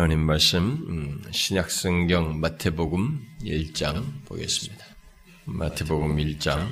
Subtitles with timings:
[0.00, 4.82] 하나님 말씀 음, 신약 성경 마태복음 1장 보겠습니다.
[5.44, 6.66] 마태복음 1장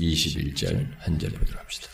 [0.00, 1.88] 21절 한 절 보도록 합시다.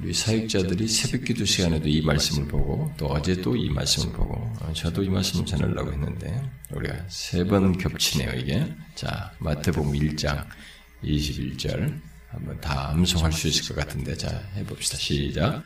[0.00, 5.08] 우리 사역자들이 새벽기도 시간에도 이 말씀을 보고 또 어제도 이 말씀을 보고 어, 저도 이
[5.08, 8.70] 말씀을 전하려고 했는데 우리가 세 번 겹치네요 이게.
[8.96, 10.46] 자 마태복음 1장
[11.02, 11.98] 21절
[12.28, 15.64] 한번 다 암송할 수 있을 것 같은데 자 해봅시다 시작.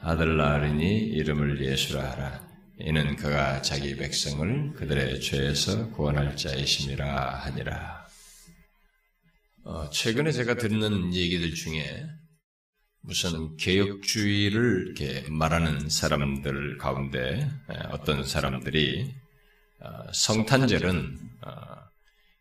[0.00, 2.44] 아들 낳으니 이름을 예수라 하라.
[2.78, 8.06] 이는 그가 자기 백성을 그들의 죄에서 구원할 자이심이라 하니라.
[9.64, 12.06] 어, 최근에 제가 듣는 얘기들 중에
[13.00, 17.48] 무슨 개혁주의를 이렇게 말하는 사람들 가운데
[17.90, 19.14] 어떤 사람들이
[19.80, 21.74] 어, 성탄절은 어,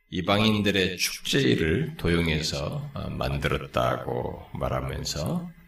[0.09, 5.62] 이방인들의 축제일을 도용해서 어, 만들었다고 말하면서 아,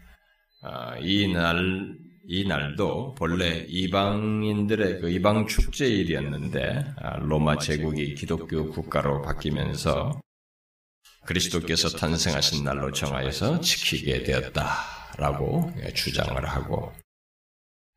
[1.01, 1.95] 이 날,
[2.27, 10.19] 이 날도 본래 이방인들의 그 이방 축제일이었는데, 아, 로마 제국이 기독교 국가로 바뀌면서
[11.25, 16.93] 그리스도께서 탄생하신 날로 정하여서 지키게 되었다라고 주장을 하고,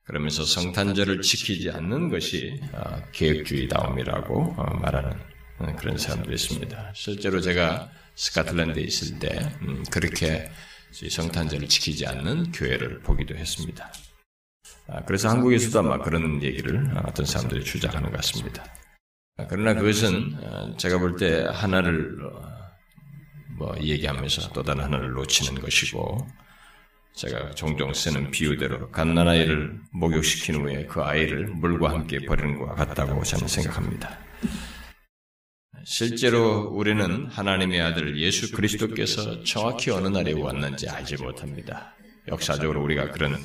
[0.08, 5.12] 그러면서 성탄절을 지키지 않는 것이 아, 계획주의다움이라고 어, 말하는
[5.58, 6.92] 어, 그런 사람들이 있습니다.
[6.94, 10.50] 실제로 제가 스카틀랜드에 있을 때 음, 그렇게
[10.92, 13.92] 성탄절을 지키지 않는 교회를 보기도 했습니다.
[14.88, 18.64] 아, 그래서 한국에서도 아마 그런 얘기를 어떤 사람들이 주장하는 것 같습니다.
[19.36, 22.58] 아, 그러나 그것은 어, 제가 볼 때 하나를 어,
[23.58, 26.26] 뭐 얘기하면서 또 다른 하나를 놓치는 것이고
[27.14, 33.48] 제가 종종 쓰는 비유대로 갓난아이를 목욕시킨 후에 그 아이를 물과 함께 버리는 것과 같다고 저는
[33.48, 34.16] 생각합니다.
[35.90, 41.94] 실제로 우리는 하나님의 아들 예수 그리스도께서 정확히 어느 날에 왔는지 알지 못합니다.
[42.28, 43.38] 역사적으로 우리가 그런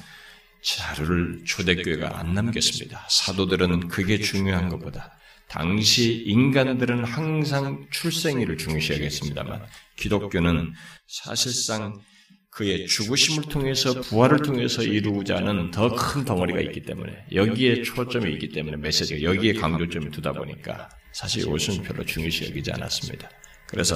[0.62, 3.08] 자료를 초대교회가 안 남겼습니다.
[3.10, 5.14] 사도들은 그게 중요한 것보다
[5.48, 9.62] 당시 인간들은 항상 출생일을 중시하겠습니다만
[9.96, 10.74] 기독교는
[11.08, 12.02] 사실상
[12.50, 18.50] 그의 죽으심을 통해서 부활을 통해서 이루고자 는 더 큰 덩어리가 있기 때문에 여기에 초점이 있기
[18.50, 23.30] 때문에 메시지가 여기에 강조점을 두다 보니까 사실 이것은 별로 중요시 여기지 않았습니다.
[23.68, 23.96] 그래서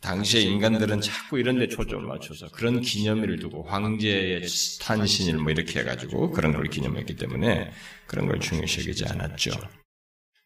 [0.00, 4.42] 당시의 인간들은 자꾸 이런 데 초점을 맞춰서 그런 기념일을 두고 황제의
[4.80, 7.70] 탄신일 뭐 이렇게 해가지고 그런 걸 기념했기 때문에
[8.06, 9.52] 그런 걸 중요시 여기지 않았죠.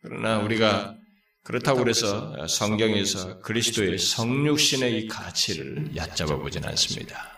[0.03, 0.97] 그러나 우리가
[1.43, 7.36] 그렇다고 그래서 성경에서 그리스도의 성육신의 이 가치를 얕잡아 보진 않습니다.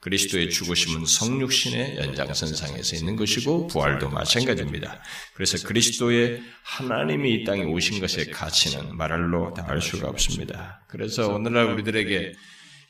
[0.00, 5.02] 그리스도의 죽으심은 성육신의 연장선상에서 있는 것이고 부활도 마찬가지입니다.
[5.34, 10.82] 그래서 그리스도의 하나님이 이 땅에 오신 것의 가치는 말할로 다할 수가 없습니다.
[10.88, 12.32] 그래서 오늘날 우리들에게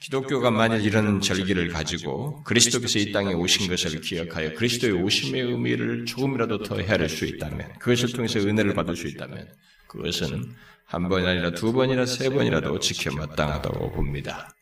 [0.00, 6.62] 기독교가 만약 이런 절기를 가지고 그리스도께서 이 땅에 오신 것을 기억하여 그리스도의 오심의 의미를 조금이라도
[6.62, 9.52] 더 헤아릴 수 있다면 그것을 통해서 은혜를 받을 수 있다면
[9.88, 10.54] 그것은
[10.86, 14.54] 한 번이 아니라 두 번이나 세 번이라도 지켜 마땅하다고 봅니다.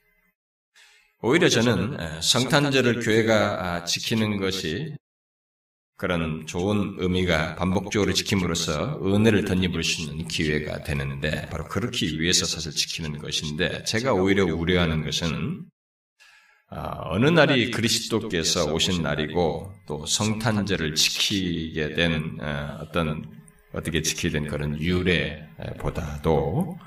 [1.20, 3.34] 오히려 저는 성탄절을 교회가
[3.64, 4.94] 아, 지키는 것이
[5.96, 12.70] 그런 좋은 의미가 반복적으로 지킴으로써 은혜를 덧입을 수 있는 기회가 되는데 바로 그렇게 위해서 사실
[12.70, 15.64] 지키는 것인데 제가 오히려 우려하는 것은
[16.70, 23.28] 아, 어느 날이 그리스도께서 오신 날이고 또 성탄절을 지키게 된 아, 어떤
[23.74, 26.78] 어떻게 지키게 된 그런 유래보다도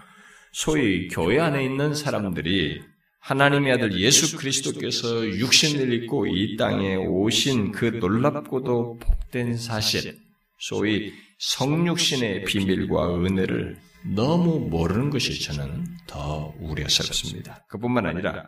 [0.53, 2.91] 소위 교회 안에 있는 사람들이
[3.21, 10.17] 하나님의 아들 예수 그리스도께서 육신을 입고 이 땅에 오신 그 놀랍고도 복된 사실,
[10.57, 13.77] 소위 성육신의 비밀과 은혜를
[14.15, 17.63] 너무 모르는 것이 저는 더 우려스럽습니다.
[17.69, 18.47] 그뿐만 아니라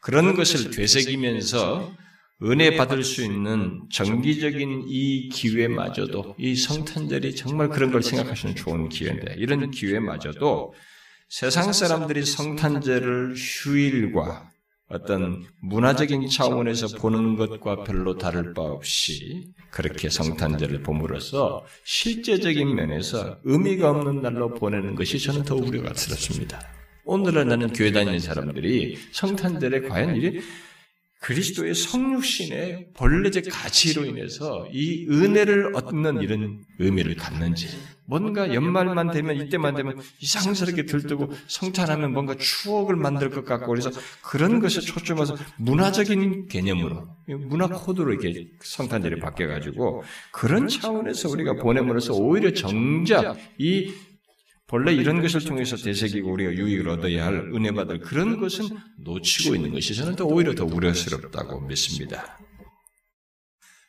[0.00, 1.90] 그런 것을 되새기면서
[2.42, 9.36] 은혜 받을 수 있는 정기적인 이 기회마저도 이 성탄절이 정말 그런 걸 생각하시는 좋은 기회인데
[9.38, 10.74] 이런 기회마저도
[11.32, 14.50] 세상 사람들이 성탄절을 휴일과
[14.90, 23.88] 어떤 문화적인 차원에서 보는 것과 별로 다를 바 없이 그렇게 성탄절을 봄으로써 실제적인 면에서 의미가
[23.88, 26.60] 없는 날로 보내는 것이 저는 더 우려가 스럽습니다.
[27.06, 30.38] 오늘날 나는 교회 다니는 사람들이 성탄절에 과연 이래
[31.22, 37.68] 그리스도의 성육신의 본래적 가치로 인해서 이 은혜를 얻는 이런 의미를 갖는지
[38.12, 43.90] 뭔가 연말만 되면 이때만 되면 이상스럽게 들뜨고 성탄하면 뭔가 추억을 만들 것 같고 그래서
[44.22, 52.12] 그런 것에 초점해서 문화적인 개념으로 문화 코드로 이렇게 성탄절이 바뀌어 가지고 그런 차원에서 우리가 보냄으로써
[52.12, 53.94] 오히려 정작 이
[54.66, 58.68] 본래 이런 것을 통해서 되새기고 우리가 유익을 얻어야 할 은혜 받을 그런 것은
[58.98, 62.38] 놓치고 있는 것이 저는 더 오히려 더 우려스럽다고 믿습니다.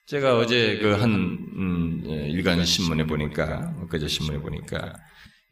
[0.05, 4.94] 제가 어제 그한 음, 일간 신문에 보니까 엊그제 신문에 보니까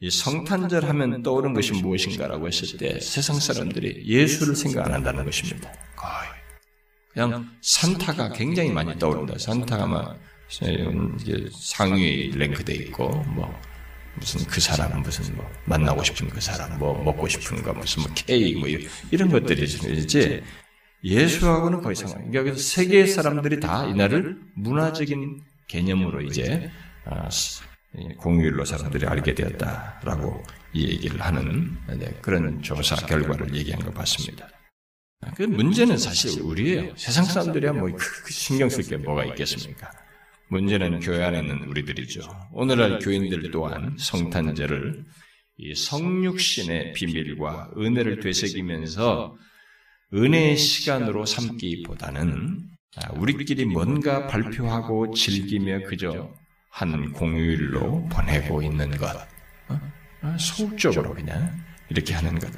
[0.01, 5.71] 이 성탄절 하면 떠오르는 것이 무엇인가라고 했을 때 세상 사람들이 예수를 생각 안 한다는 것입니다.
[5.95, 6.29] 거의.
[7.13, 9.37] 그냥 산타가 굉장히 많이 떠오른다.
[9.37, 10.19] 산타가 막
[11.53, 13.57] 상위에 랭크돼 있고 뭐
[14.15, 18.11] 무슨 그 사람 무슨 뭐 만나고 싶은 그 사람 뭐 먹고 싶은 거 무슨 뭐
[18.15, 18.67] 케이크 뭐
[19.11, 20.43] 이런 것들이지
[21.03, 22.29] 예수하고는 거의 상관.
[22.29, 26.69] 그러니까 세계 사람들이 다 이날을 문화적인 개념으로 이제
[27.05, 27.29] 아,
[28.17, 30.43] 공휴일로 사람들이 알게 되었다라고
[30.73, 34.47] 이 얘기를 하는 네, 그런 조사 결과를 얘기한 것 같습니다.
[35.35, 36.93] 그 문제는 사실 우리예요.
[36.95, 37.89] 세상 사람들이야 뭐
[38.29, 39.91] 신경 쓸 게 뭐가 있겠습니까?
[40.49, 42.21] 문제는 교회 안에 있는 우리들이죠.
[42.51, 45.05] 오늘날 교인들 또한 성탄절을
[45.57, 49.37] 이 성육신의 비밀과 은혜를 되새기면서
[50.13, 52.69] 은혜의 시간으로 삼기보다는
[53.15, 56.33] 우리끼리 뭔가 발표하고 즐기며 그저
[56.69, 59.15] 한 공휴일로 보내고 있는 것.
[59.69, 60.37] 어?
[60.37, 61.57] 소극적으로 그냥
[61.89, 62.51] 이렇게 하는 것.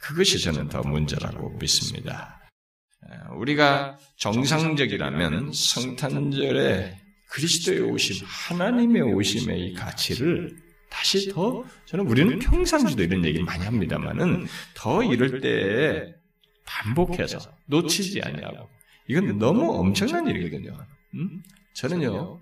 [0.00, 2.40] 그것이 저는 더 문제라고 믿습니다.
[3.36, 6.98] 우리가 정상적이라면 성탄절에
[7.30, 10.56] 그리스도의 오심, 하나님의 오심의 이 가치를
[10.88, 16.14] 다시 더 저는 우리는 평상시도 이런 얘기를 많이 합니다만은 더 이럴 때
[16.70, 18.68] 반복해서 놓치지 않냐고.
[19.08, 20.76] 이건 너무 엄청난 일이거든요.
[21.14, 21.42] 음?
[21.72, 22.38] 저는요,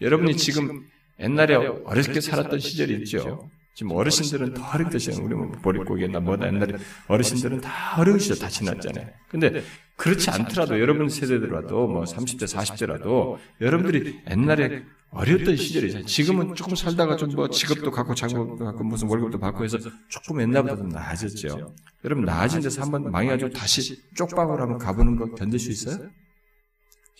[0.00, 0.86] 여러분이 지금
[1.18, 1.54] 옛날에
[1.86, 3.50] 때 살았던 시절이 있죠.
[3.74, 4.54] 지금 어르신들은
[4.90, 6.74] 때 시절, 우리 뭐 보릿고개나 뭐다 옛날에
[7.08, 9.08] 어르신들은 다 어려운 시절 다 지났잖아요.
[9.28, 9.62] 근데
[9.96, 16.06] 그렇지 않더라도 여러분 세대들라도 뭐 30대, 40대라도 여러분들이 옛날에 어렸던 시절이잖아요.
[16.06, 19.78] 지금은 조금 살다가 좀 뭐 직업도 갖고 작업도 갖고 무슨 월급도 받고 해서
[20.08, 21.74] 조금 옛날보다 좀 나아졌죠.
[22.04, 26.08] 여러분 나아진 데서 한번 망해가지고 다시 쪽방으로 한번 가보는 거 견딜 수 있어요?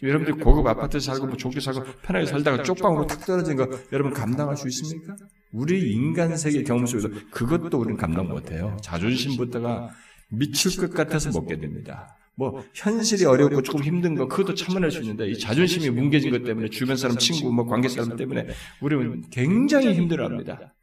[0.03, 4.57] 여러분들이 고급 아파트 살고 뭐 좋게 살고 편하게 살다가 쪽방으로 탁 떨어진 거 여러분 감당할
[4.57, 5.15] 수 있습니까?
[5.53, 8.77] 우리 인간 세계 경험 속에서 그것도 우리는 감당 못해요.
[8.83, 9.91] 자존심부터가
[10.31, 12.17] 미칠 것 같아서 먹게 됩니다.
[12.35, 16.69] 뭐 현실이 어렵고 조금 힘든 거 그것도 참아낼 수 있는데 이 자존심이 뭉개진 것 때문에
[16.69, 18.49] 주변 사람 친구 뭐 관계 사람 때문에
[18.81, 20.75] 우리는 굉장히 힘들어합니다.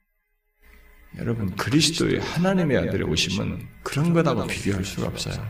[1.17, 5.43] 여러분 그리스도의 하나님의 아들의 오심은 그런 것하고 비교할 수가 없어요.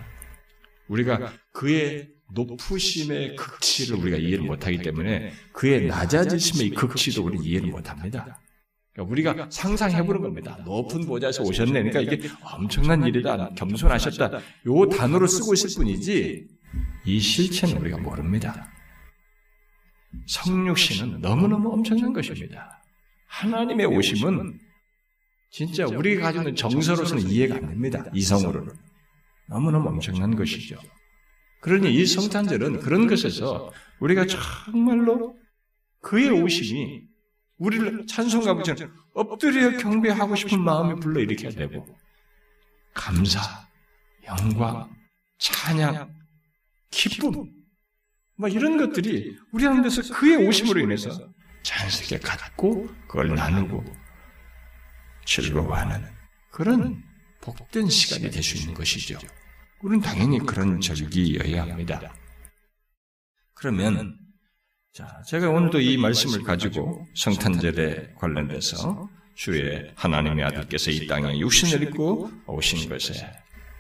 [0.88, 8.40] 우리가 그의 높으심의 극치를 우리가 이해를 못하기 때문에 그의 낮아지심의 극치도 우리 이해를 못합니다.
[9.04, 10.58] 우리가 상상해보는 겁니다.
[10.66, 11.84] 높은 보좌에서 오셨네.
[11.84, 13.52] 그러니까 이게 엄청난 일이다.
[13.56, 14.40] 겸손하셨다.
[14.68, 16.48] 요 단어를 쓰고 있을 뿐이지
[17.06, 18.72] 이 실체는 우리가 모릅니다.
[20.28, 22.82] 성육신은 너무너무 엄청난 것입니다.
[23.28, 24.60] 하나님의 오심은
[25.52, 28.06] 진짜 우리가 가지고 있는 정서로서는 이해가 안 됩니다.
[28.14, 28.74] 이성으로는.
[29.48, 30.78] 너무너무 엄청난 것이죠.
[31.62, 35.36] 그러니 이 성탄절은 그런 것에서 우리가 정말로
[36.02, 37.09] 그의 오심이
[37.60, 41.86] 우리를 찬송가 부처는 엎드려 경배하고 싶은 마음이 불러일으켜야 되고
[42.94, 43.40] 감사,
[44.26, 44.90] 영광,
[45.38, 46.14] 찬양,
[46.90, 47.52] 기쁨
[48.38, 51.10] 뭐 이런 것들이 우리 하는데서 그의 오심으로 인해서
[51.64, 53.84] 자연스럽게 갖고 그걸 나누고
[55.26, 56.06] 즐거워하는
[56.50, 57.04] 그런
[57.42, 59.20] 복된 시간이 될 수 있는 것이죠.
[59.82, 62.14] 우리는 당연히 그런 절기여야 합니다.
[63.54, 64.19] 그러면
[65.00, 72.30] 자, 제가 오늘도 이 말씀을 가지고 성탄절에 관련돼서 주의 하나님의 아들께서 이 땅에 육신을 입고
[72.48, 73.32] 오신 것의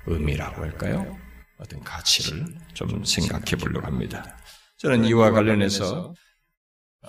[0.05, 1.17] 의미라고 할까요?
[1.57, 4.37] 어떤 가치를 좀 생각해 보려고 합니다.
[4.77, 6.13] 저는 이와 관련해서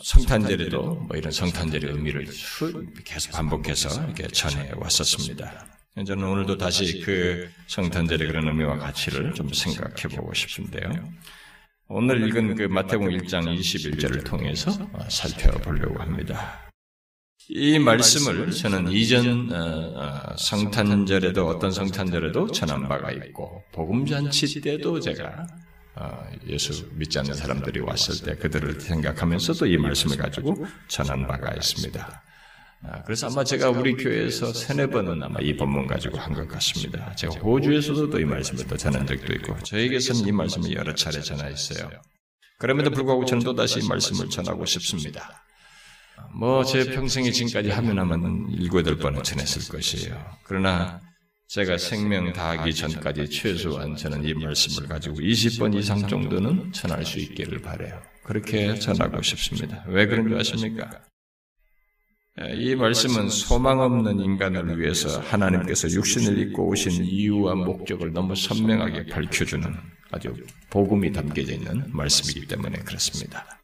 [0.03, 2.27] 성탄절에도 뭐 이런 성탄절의 의미를
[3.05, 5.67] 계속 반복해서 이렇게 전해 왔었습니다.
[6.05, 10.91] 저는 오늘도 다시 그 성탄절의 그런 의미와 가치를 좀 생각해 보고 싶은데요.
[11.93, 14.71] 오늘 읽은 그 마태복음 1장 21절을 통해서
[15.09, 16.61] 살펴보려고 합니다.
[17.49, 19.57] 이 말씀을 저는 이전 어,
[19.97, 25.49] 어, 성탄절에도 어떤 성탄절에도 전한 바가 있고 복음잔치 때도 제가
[25.97, 32.23] 어, 예수 믿지 않는 사람들이 왔을 때 그들을 생각하면서도 이 말씀을 가지고 전한 바가 있습니다.
[32.83, 37.15] 아, 그래서 아마 제가 우리 교회에서 세네 번은 아마 이 본문 가지고 한 것 같습니다.
[37.15, 41.91] 제가 호주에서도 이 말씀을 또 전한 적도 있고, 저에게서는 이 말씀을 여러 차례 전하였어요.
[42.59, 45.45] 그럼에도 불구하고 저는 또다시 이 말씀을 전하고 싶습니다.
[46.35, 50.17] 뭐, 제 평생에 지금까지 하면 하면 일곱, 여덟 번은 전했을 것이에요.
[50.45, 51.01] 그러나,
[51.49, 57.61] 제가 생명 다하기 전까지 최소한 저는 이 말씀을 가지고 20번 이상 정도는 전할 수 있기를
[57.61, 58.01] 바래요.
[58.23, 59.85] 그렇게 전하고 싶습니다.
[59.89, 60.89] 왜 그런 줄 아십니까?
[62.55, 69.77] 이 말씀은 소망 없는 인간을 위해서 하나님께서 육신을 입고 오신 이유와 목적을 너무 선명하게 밝혀주는
[70.11, 70.35] 아주
[70.71, 73.61] 복음이 담겨져 있는 말씀이기 때문에 그렇습니다.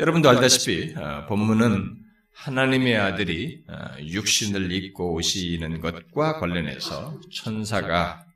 [0.00, 1.96] 여러분도 알다시피 어, 본문은
[2.34, 8.26] 하나님의 아들이 어, 육신을 입고 오시는 것과 관련해서 천사가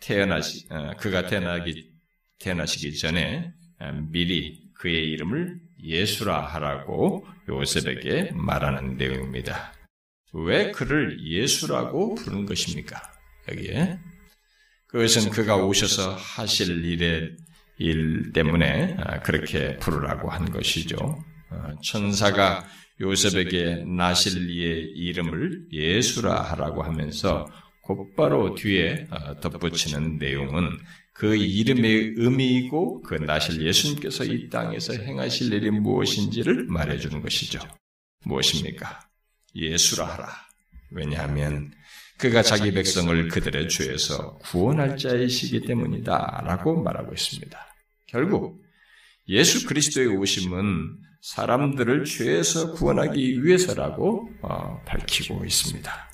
[0.00, 1.90] 태어나시 어, 그가 태어나기
[2.38, 3.52] 태어나시기 전에
[4.10, 9.72] 미리 그의 이름을 예수라 하라고 요셉에게 말하는 내용입니다.
[10.32, 13.00] 왜 그를 예수라고 부른 것입니까?
[13.50, 13.98] 여기에
[14.88, 17.36] 그것은 그가 오셔서 하실 일의
[17.78, 20.96] 일 때문에 아, 그렇게 부르라고 한 것이죠.
[21.50, 22.66] 어, 천사가
[23.00, 27.46] 요셉에게 나실 이의 이름을 예수라 하라고 하면서
[27.82, 30.70] 곧바로 뒤에 어, 덧붙이는 내용은
[31.16, 37.58] 그 이름의 의미이고 그 나실 예수님께서 이 땅에서 행하실 일이 무엇인지를 말해주는 것이죠.
[38.24, 39.00] 무엇입니까?
[39.54, 40.28] 예수라 하라.
[40.90, 41.72] 왜냐하면
[42.18, 46.42] 그가 자기 백성을 그들의 죄에서 구원할 자이시기 때문이다.
[46.44, 47.58] 라고 말하고 있습니다.
[48.08, 48.62] 결국
[49.28, 56.10] 예수 그리스도의 오심은 사람들을 죄에서 구원하기 위해서라고 어, 밝히고 있습니다.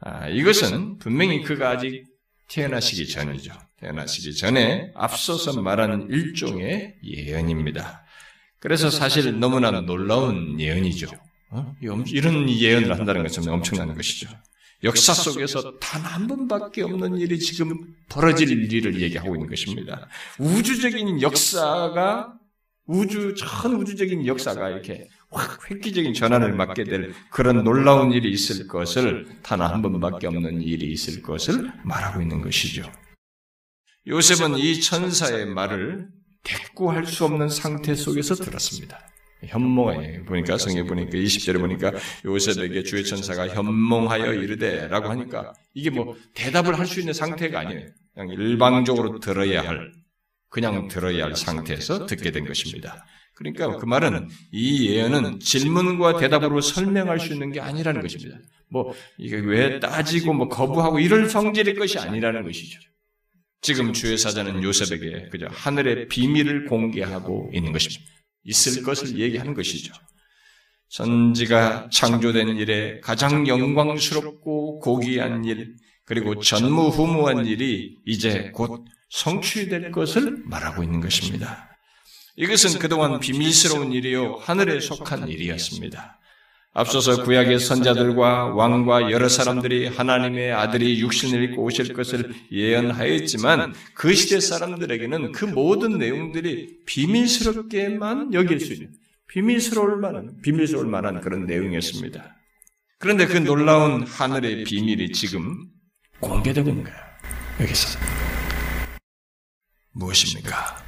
[0.00, 2.04] 아, 이것은 분명히 그가 아직
[2.48, 3.67] 태어나시기 전이죠.
[3.80, 8.02] 태어나시기 전에 앞서서 말한 일종의 예언입니다.
[8.60, 11.06] 그래서 사실 너무나 놀라운 예언이죠.
[11.50, 11.74] 어?
[11.80, 14.28] 이런 예언을 한다는 것은 엄청난 것이죠.
[14.84, 20.08] 역사 속에서 단 한 번밖에 없는 일이 지금 벌어질 일을 얘기하고 있는 것입니다.
[20.38, 22.34] 우주적인 역사가
[22.86, 29.26] 우주 전 우주적인 역사가 이렇게 확 획기적인 전환을 맞게 될 그런 놀라운 일이 있을 것을
[29.42, 32.90] 단 한 번밖에 없는 일이 있을 것을 말하고 있는 것이죠.
[34.06, 36.08] 요셉은 이 천사의 말을
[36.42, 38.98] 대꾸할 수 없는 상태 속에서 들었습니다.
[39.44, 41.92] 현몽에 보니까 성에 보니까 20절에 보니까
[42.24, 47.86] 요셉에게 주의 천사가 현몽하여 이르되라고 하니까 이게 뭐 대답을 할 수 있는 상태가 아니에요.
[48.14, 49.92] 그냥 일방적으로 들어야 할
[50.48, 53.04] 그냥 들어야 할 상태에서 듣게 된 것입니다.
[53.34, 58.38] 그러니까 그 말은 이 예언은 질문과 대답으로 설명할 수 있는 게 아니라는 것입니다.
[58.68, 62.80] 뭐 이게 왜 따지고 뭐 거부하고 이럴 성질의 것이 아니라는 것이죠.
[63.60, 68.04] 지금 주의 사자는 요셉에게 그저 하늘의 비밀을 공개하고 있는 것입니다.
[68.44, 69.92] 있을 것을 얘기하는 것이죠.
[70.88, 80.82] 선지가 창조된 일에 가장 영광스럽고 고귀한 일, 그리고 전무후무한 일이 이제 곧 성취될 것을 말하고
[80.82, 81.68] 있는 것입니다.
[82.36, 86.17] 이것은 그동안 비밀스러운 일이요, 하늘에 속한 일이었습니다.
[86.78, 94.38] 앞서서 구약의 선자들과 왕과 여러 사람들이 하나님의 아들이 육신을 입고 오실 것을 예언하였지만 그 시대
[94.38, 98.92] 사람들에게는 그 모든 내용들이 비밀스럽게만 여길 수 있는
[99.26, 102.36] 비밀스러울 만한 비밀스러울 만한 그런 내용이었습니다.
[103.00, 105.66] 그런데 그 놀라운 하늘의 비밀이 지금
[106.20, 106.98] 공개되고 있는 거예요.
[107.60, 107.98] 여기서
[109.94, 110.84] 무엇입니까?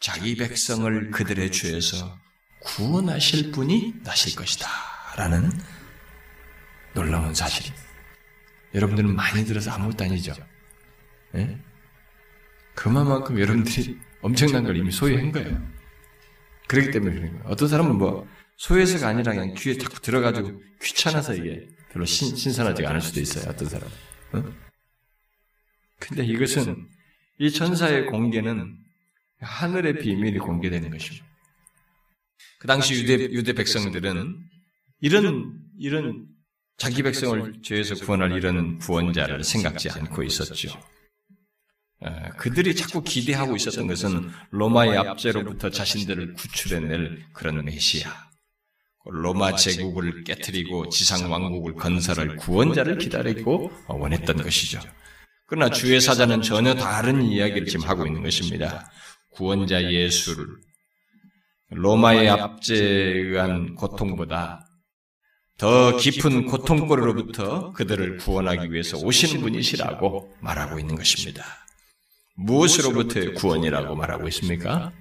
[0.00, 2.18] 자기 백성을 그들의 죄에서
[2.64, 4.93] 구원하실 분이 나실 것이다.
[5.16, 5.50] 라는
[6.94, 7.72] 놀라운 사실.
[8.74, 10.34] 여러분들은 많이 들어서 아무것도 아니죠.
[11.32, 11.58] 네?
[12.74, 15.62] 그만큼 여러분들이 엄청난 걸 이미 소유한 거예요.
[16.66, 17.44] 그렇기 때문에 그런 거예요.
[17.46, 23.00] 어떤 사람은 뭐 소유해서가 아니라 그냥 귀에 자꾸 들어가지고 귀찮아서 이게 별로 신, 신선하지가 않을
[23.00, 23.48] 수도 있어요.
[23.48, 23.92] 어떤 사람은.
[24.32, 24.52] 어?
[26.00, 26.88] 근데 이것은
[27.38, 28.76] 이 천사의 공개는
[29.40, 31.26] 하늘의 비밀이 공개되는 것입니다.
[32.58, 34.53] 그 당시 유대, 유대 백성들은
[35.04, 36.26] 이런 이런
[36.78, 40.70] 자기 백성을 죄에서 구원할 이런 구원자를 생각지 않고 있었죠.
[42.38, 48.10] 그들이 자꾸 기대하고 있었던 것은 로마의 압제로부터 자신들을 구출해낼 그런 메시아,
[49.04, 54.80] 로마 제국을 깨뜨리고 지상 왕국을 건설할 구원자를 기다리고 원했던 것이죠.
[55.46, 58.90] 그러나 주의 사자는 전혀 다른 이야기를 지금 하고 있는 것입니다.
[59.32, 60.46] 구원자 예수를
[61.68, 64.63] 로마의 압제에 의한 고통보다
[65.58, 71.44] 더 깊은 고통거리로부터 그들을 구원하기 위해서 오시는 분이시라고 말하고 있는 것입니다.
[72.36, 74.92] 무엇으로부터의 구원이라고 말하고 있습니까?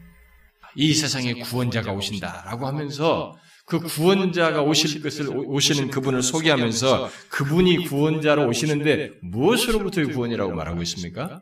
[0.76, 9.12] 이 세상에 구원자가 오신다라고 하면서 그 구원자가 오실 것을 오시는 그분을 소개하면서 그분이 구원자로 오시는데
[9.22, 11.42] 무엇으로부터의 구원이라고 말하고 있습니까?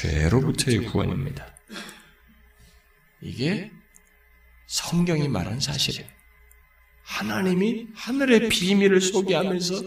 [0.00, 1.46] 죄로부터의 구원입니다.
[3.20, 3.70] 이게
[4.66, 6.17] 성경이 말한 사실이에요.
[7.08, 9.82] 하나님이 하늘의 비밀을 소개하면서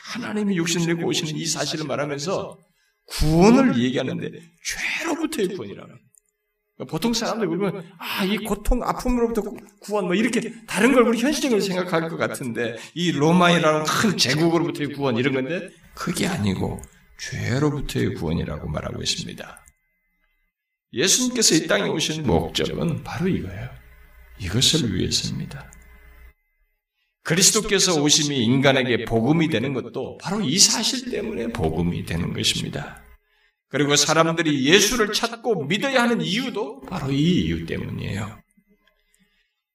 [0.00, 2.58] 하나님이 육신을 내고 오시는 이 사실을 말하면서
[3.06, 4.30] 구원을 얘기하는데
[4.64, 9.42] 죄로부터의 구원이라고 그러니까 보통 사람들 보면 아 이 고통 아픔으로부터
[9.80, 15.16] 구원 뭐 이렇게 다른 걸 우리 현실적으로 생각할 것 같은데 이 로마이라는 큰 제국으로부터의 구원
[15.16, 16.82] 이런 건데 그게 아니고
[17.18, 19.64] 죄로부터의 구원이라고 말하고 있습니다.
[20.92, 23.70] 예수님께서 이 땅에 오신 목적은 바로 이거예요.
[24.38, 25.70] 이것을 위해서입니다.
[27.26, 33.02] 그리스도께서 오심이 인간에게 복음이 되는 것도 바로 이 사실 때문에 복음이 되는 것입니다.
[33.68, 38.40] 그리고 사람들이 예수를 찾고 믿어야 하는 이유도 바로 이 이유 때문이에요.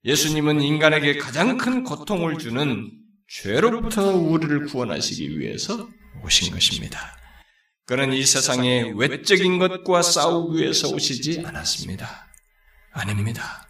[0.06, 2.90] 예수님은 인간에게 가장 큰 고통을 주는
[3.28, 5.90] 죄로부터 우리를 구원하시기 위해서
[6.24, 7.18] 오신 것입니다.
[7.86, 12.28] 그는 이 세상의 외적인 것과 싸우기 위해서 오시지 않았습니다.
[12.94, 13.68] 아닙니다.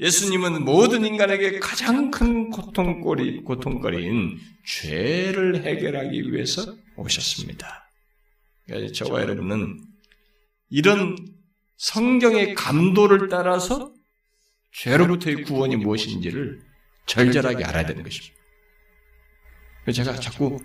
[0.00, 7.90] 예수님은 모든 인간에게 가장 큰 고통거리, 고통거리인 죄를 해결하기 위해서 오셨습니다.
[8.64, 9.84] 그러니까 저와 여러분은
[10.70, 11.16] 이런
[11.76, 13.92] 성경의 감도를 따라서
[14.72, 16.60] 죄로부터의 구원이 무엇인지를
[17.06, 18.36] 절절하게 알아야 되는 것입니다.
[19.92, 20.58] 제가 자꾸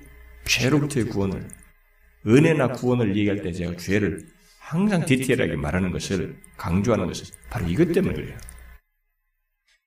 [0.45, 1.47] 죄로부터의 구원을
[2.27, 4.27] 은혜나 구원을 얘기할 때 제가 죄를
[4.59, 8.37] 항상 디테일하게 말하는 것을 강조하는 것은 바로 이것 때문에 그래요.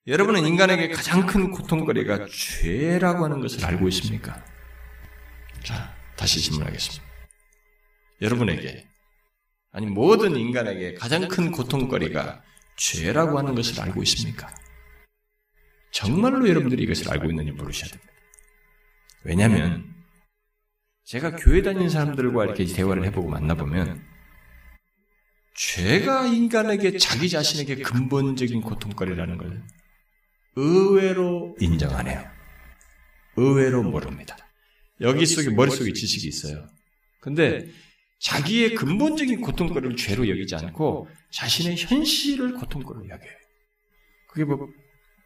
[0.08, 4.42] 여러분은 인간에게 가장 큰 고통거리가 죄라고 하는 것을 알고 있습니까?
[5.62, 7.04] 자, 다시 질문하겠습니다.
[8.22, 8.86] 여러분에게
[9.70, 12.42] 아니 모든 인간에게 가장 큰 고통거리가
[12.76, 14.50] 죄라고 하는 것을 알고 있습니까?
[15.90, 18.12] 정말로 여러분들이 이것을 알고 있는지 물으셔야 됩니다.
[19.24, 19.94] 왜냐하면
[21.04, 24.02] 제가 교회 다니는 사람들과 이렇게 대화를 해보고 만나보면
[25.54, 29.62] 죄가 인간에게 자기 자신에게 근본적인 고통거리라는 걸
[30.58, 32.24] 의외로 인정 안 해요.
[33.36, 34.36] 의외로 모릅니다.
[35.00, 36.66] 여기 속에 머릿속에 지식이 있어요.
[37.20, 37.70] 근데
[38.18, 43.32] 자기의 근본적인 고통거리를 죄로 여기지 않고 자신의 현실을 고통거리로 여겨요.
[44.30, 44.68] 그게 뭐,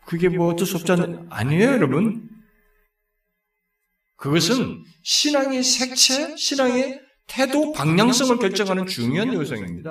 [0.05, 2.29] 그게 뭐 어쩔 수 없지 않, 아니에요, 여러분?
[4.17, 9.91] 그것은 신앙의 색채, 신앙의 태도, 방향성을 결정하는 중요한 요소입니다.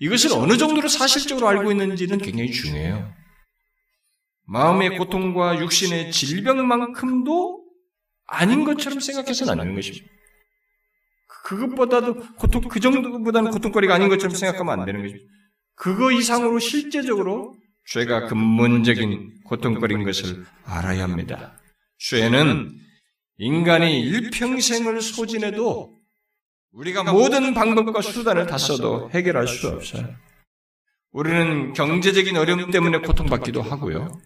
[0.00, 3.19] 이것을 어느 정도로 사실적으로 알고 있는지는 굉장히 중요해요.
[4.50, 7.64] 마음의 고통과 육신의 질병만큼도
[8.26, 10.04] 아닌 것처럼 생각해서는 안 하는 것입니다.
[11.44, 15.24] 그것보다도 고통, 그 정도보다는 고통거리가 아닌 것처럼 생각하면 안 되는 것입니다.
[15.76, 17.54] 그거 이상으로 실제적으로
[17.86, 21.56] 죄가 근본적인 고통거리인 것을 알아야 합니다.
[21.98, 22.72] 죄는
[23.38, 25.96] 인간이 일평생을 소진해도
[26.72, 30.08] 우리가 모든 방법과 수단을 다 써도 해결할 수 없어요.
[31.12, 34.20] 우리는 경제적인 어려움 때문에 고통받기도 하고요.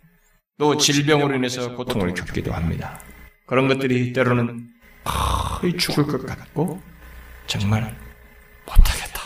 [0.58, 3.00] 또 질병으로 인해서 고통을 겪기도 합니다.
[3.46, 4.68] 그런 것들이 때로는
[5.04, 6.80] 거의 죽을 것 같고
[7.46, 7.96] 정말
[8.66, 9.20] 못하겠다.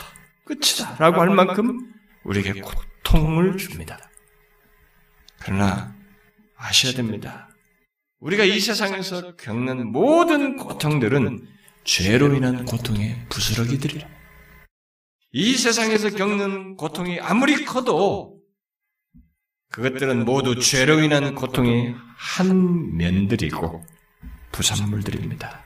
[0.45, 0.95] 끝이다.
[0.97, 3.99] 라고 할 만큼 우리에게 고통을 줍니다.
[5.39, 5.95] 그러나
[6.57, 7.49] 아셔야 됩니다.
[8.19, 11.47] 우리가 이 세상에서 겪는 모든 고통들은
[11.85, 14.07] 죄로 인한 고통의 부스러기들이라.
[15.31, 18.38] 이 세상에서 겪는 고통이 아무리 커도
[19.71, 23.83] 그것들은 모두 죄로 인한 고통의 한 면들이고
[24.51, 25.63] 부산물들입니다.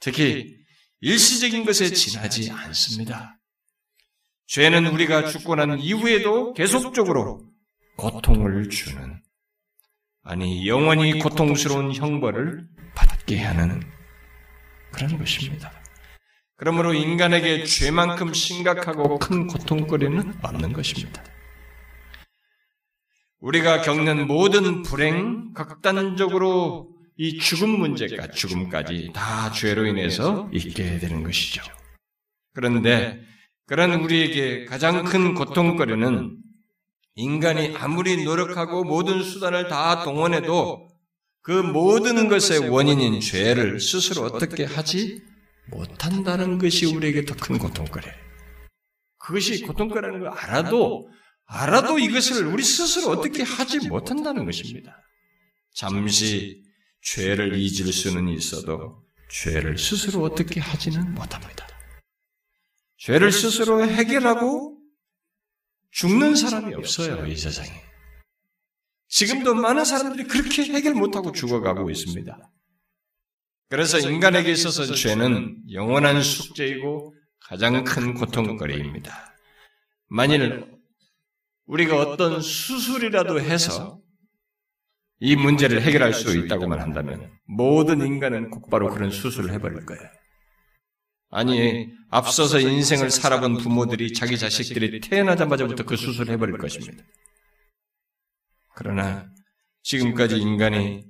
[0.00, 0.56] 특히
[1.00, 3.38] 일시적인 것에 지나지 않습니다.
[4.46, 7.40] 죄는 우리가 죽고 난 이후에도 계속적으로
[7.96, 9.22] 고통을 주는
[10.22, 13.80] 아니 영원히 고통스러운 형벌을 받게 하는
[14.92, 15.72] 그런 것입니다.
[16.56, 21.22] 그러므로 인간에게 죄만큼 심각하고 큰 고통거리는 없는 것입니다.
[23.40, 31.62] 우리가 겪는 모든 불행, 극단적으로 이 죽음 문제가 죽음까지 다 죄로 인해서 있게 되는 것이죠.
[32.52, 33.20] 그런데
[33.66, 36.36] 그런 우리에게 가장 큰 고통거리는
[37.14, 40.88] 인간이 아무리 노력하고 모든 수단을 다 동원해도
[41.42, 45.22] 그 모든 것의 원인인 죄를 스스로 어떻게 하지
[45.70, 48.14] 못한다는 것이 우리에게 더 큰 고통거리예요.
[49.18, 51.08] 그것이 고통거리라는 걸 알아도
[51.52, 55.02] 알아도 이것을 우리 스스로 어떻게 하지 못한다는 것입니다.
[55.74, 56.62] 잠시
[57.02, 61.66] 죄를 잊을 수는 있어도 죄를 스스로 어떻게 하지는 못합니다.
[62.98, 64.78] 죄를 스스로 해결하고
[65.90, 67.82] 죽는 사람이 없어요, 이 세상에.
[69.08, 72.52] 지금도 많은 사람들이 그렇게 해결 못하고 죽어가고 있습니다.
[73.70, 79.36] 그래서 인간에게 있어서 죄는 영원한 숙제이고 가장 큰 고통거리입니다.
[80.06, 80.79] 만일
[81.70, 84.00] 우리가 어떤 수술이라도 해서
[85.20, 90.02] 이 문제를 해결할 수 있다고만 한다면 모든 인간은 곧바로 그런 수술을 해버릴 거예요.
[91.30, 97.04] 아니, 앞서서 인생을 살아본 부모들이 자기 자식들이 태어나자마자부터 그 수술을 해버릴 것입니다.
[98.74, 99.30] 그러나
[99.84, 101.04] 지금까지 인간이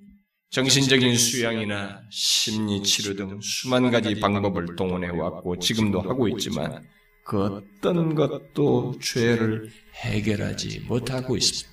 [0.50, 6.84] 정신적인 수양이나 심리 치료 등 수만 가지 방법을 동원해 왔고 지금도 하고 있지만
[7.30, 9.70] 그 어떤 것도 죄를
[10.02, 11.70] 해결하지 못하고 있습니다.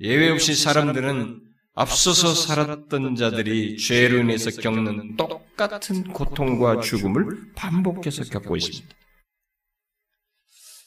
[0.00, 1.40] 예외 없이 사람들은
[1.74, 8.92] 앞서서 살았던 자들이 죄로 인해서 겪는 똑같은 고통과 죽음을 반복해서 겪고 있습니다.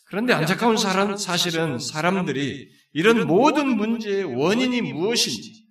[0.07, 5.67] 그런데 안타까운 사람, 사실은 사람들이 이런 모든 문제의 원인이 무엇인지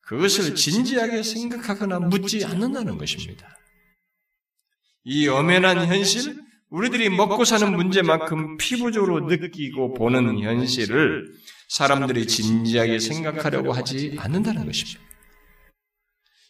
[0.00, 3.54] 그것을 진지하게 생각하거나 묻지 않는다는 것입니다.
[5.04, 6.36] 이 엄연한 현실,
[6.70, 11.26] 우리들이 먹고 사는 문제만큼 피부적으로 느끼고 보는 현실을
[11.68, 15.00] 사람들이 진지하게 생각하려고 하지 않는다는 것입니다.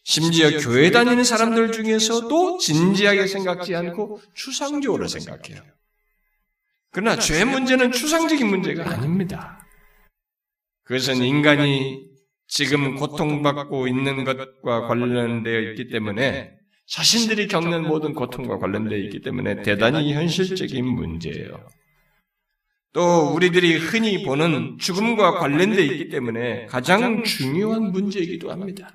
[0.04, 5.62] 심지어 교회 다니는 사람들 중에서도 진지하게 생각지 않고 추상적으로 생각해요.
[6.90, 9.64] 그러나 죄 문제는 추상적인 문제가 아닙니다.
[10.84, 12.10] 그것은 인간이
[12.48, 16.61] 지금 고통받고 있는 것과 관련되어 있기 때문에
[16.92, 21.66] 자신들이 겪는 모든 고통과 관련되어 있기 때문에 대단히 현실적인 문제예요.
[22.92, 28.92] 또 우리들이 흔히 보는 죽음과 관련되어 있기 때문에 가장 중요한 문제이기도 합니다.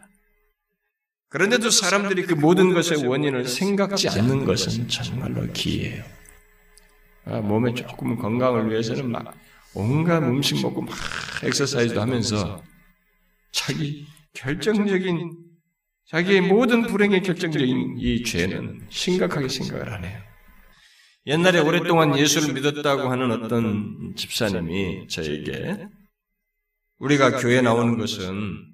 [1.29, 6.03] 그런데도 사람들이 그 모든 것의 원인을 생각지 않는 것은 정말로 기이해요.
[7.25, 9.33] 아, 몸에 조금 건강을 위해서는 막
[9.73, 10.95] 온갖 음식 먹고 막
[11.43, 12.61] 엑서사이즈도 하면서
[13.51, 15.46] 자기 결정적인
[16.07, 20.19] 자기의 모든 불행의 결정적인 이 죄는 심각하게 생각을 안 해요.
[21.25, 25.87] 옛날에 오랫동안 예수를 믿었다고 하는 어떤 집사님이 저에게
[26.99, 28.65] 우리가 교회 나오는 것은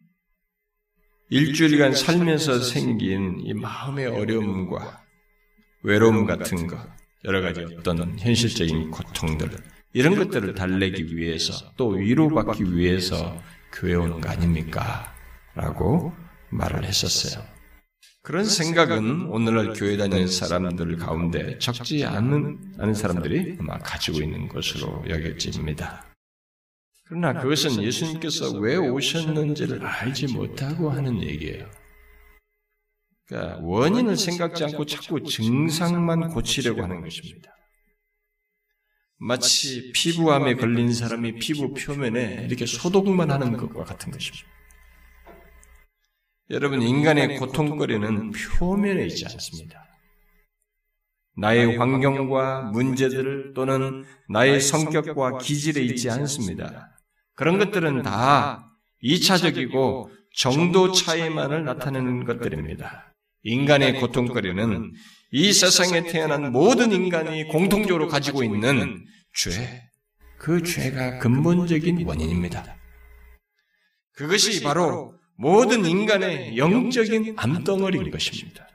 [1.30, 5.02] 일주일간 살면서 생긴 이 마음의 어려움과
[5.82, 6.78] 외로움 같은 것,
[7.26, 9.50] 여러 가지 어떤 현실적인 고통들,
[9.94, 13.42] 이런 것들을 달래기 위해서 또 위로받기 위해서
[13.72, 15.12] 교회 오는 거 아닙니까?
[15.56, 16.14] 라고
[16.54, 17.44] 말을 했었어요.
[18.22, 25.04] 그런 생각은 오늘날 교회 다니는 사람들 가운데 적지 않은, 않은 사람들이 아마 가지고 있는 것으로
[25.10, 26.06] 여겨집니다.
[27.06, 31.70] 그러나 그것은 예수님께서 왜 오셨는지를 알지 못하고 하는 얘기예요.
[33.26, 37.52] 그러니까 원인을 생각지 않고 자꾸 증상만 고치려고 하는 것입니다.
[39.18, 44.48] 마치 피부암에 걸린 사람이 피부 표면에 이렇게 소독만 하는 것과 같은 것입니다.
[46.50, 49.86] 여러분, 인간의 고통거리는 표면에 있지 않습니다.
[51.36, 56.96] 나의 환경과 문제들 또는 나의 성격과 기질에 있지 않습니다.
[57.36, 58.70] 그런 것들은 다
[59.04, 63.14] 2차적이고 정도 차이만을 나타내는 것들입니다.
[63.44, 64.94] 인간의 고통거리는
[65.32, 69.90] 이 세상에 태어난 모든 인간이 공통적으로 가지고 있는 죄,
[70.38, 72.78] 그 죄가 근본적인 원인입니다.
[74.14, 78.68] 그것이 바로 모든 인간의 영적인 암덩어리인 것입니다.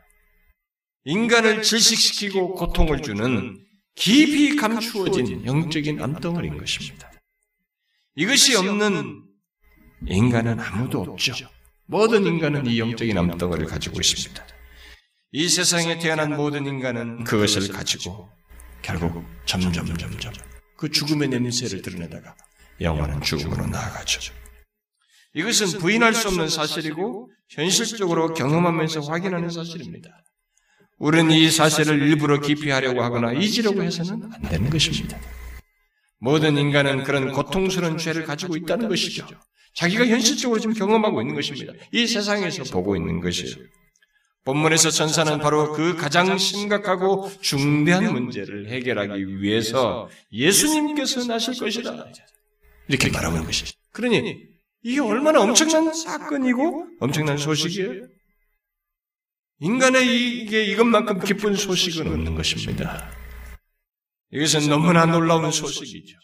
[1.05, 7.11] 인간을 질식시키고 고통을 주는 깊이 감추어진 영적인 암덩어리인 것입니다.
[8.15, 9.25] 이것이 없는
[10.07, 11.35] 인간은 아무도 없죠.
[11.87, 14.47] 모든 인간은 이 영적인 암덩어리를 가지고 있습니다.
[15.33, 18.29] 이 세상에 태어난 모든 인간은 그것을 가지고
[18.83, 20.09] 결국 점점 점점
[20.77, 22.37] 그 죽음의 냄새를 드러내다가
[22.81, 24.33] 영원한 죽음으로 나아가죠.
[25.35, 30.11] 이것은 부인할 수 없는 사실이고 현실적으로 경험하면서 확인하는 사실입니다.
[30.99, 35.19] 우리는 이 사실을 일부러 기피하려고 하거나 잊으려고 해서는 안 되는 것입니다.
[36.19, 39.27] 모든 인간은 그런 고통스러운 죄를 가지고 있다는 것이죠.
[39.75, 41.73] 자기가 현실적으로 지금 경험하고 있는 것입니다.
[41.93, 43.55] 이 세상에서 보고 있는 것이에요.
[44.45, 52.07] 본문에서 천사는 바로 그 가장 심각하고 중대한 문제를 해결하기 위해서 예수님께서 나실 것이다.
[52.89, 53.77] 이렇게 말하고 있는 것이죠.
[53.93, 54.49] 그러니
[54.83, 58.07] 이게 얼마나 엄청난 사건이고 엄청난 소식이에요.
[59.61, 63.11] 인간의 이게 이것만큼 기쁜 소식은 없는 것입니다.
[64.31, 66.17] 이것은 너무나 놀라운 소식이죠.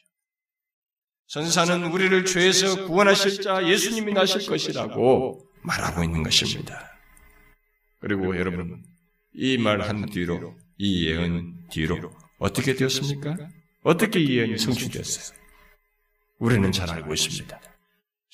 [1.27, 6.93] 선사는 우리를 죄에서 구원하실 자 예수님이 나실 것이라고 말하고 있는 것입니다.
[8.01, 8.85] 그리고 여러분,
[9.33, 13.37] 이 말 한 뒤로, 이 예언 뒤로 어떻게 되었습니까?
[13.83, 15.37] 어떻게 이 예언이 성취되었어요?
[16.39, 17.61] 우리는 잘 알고 있습니다.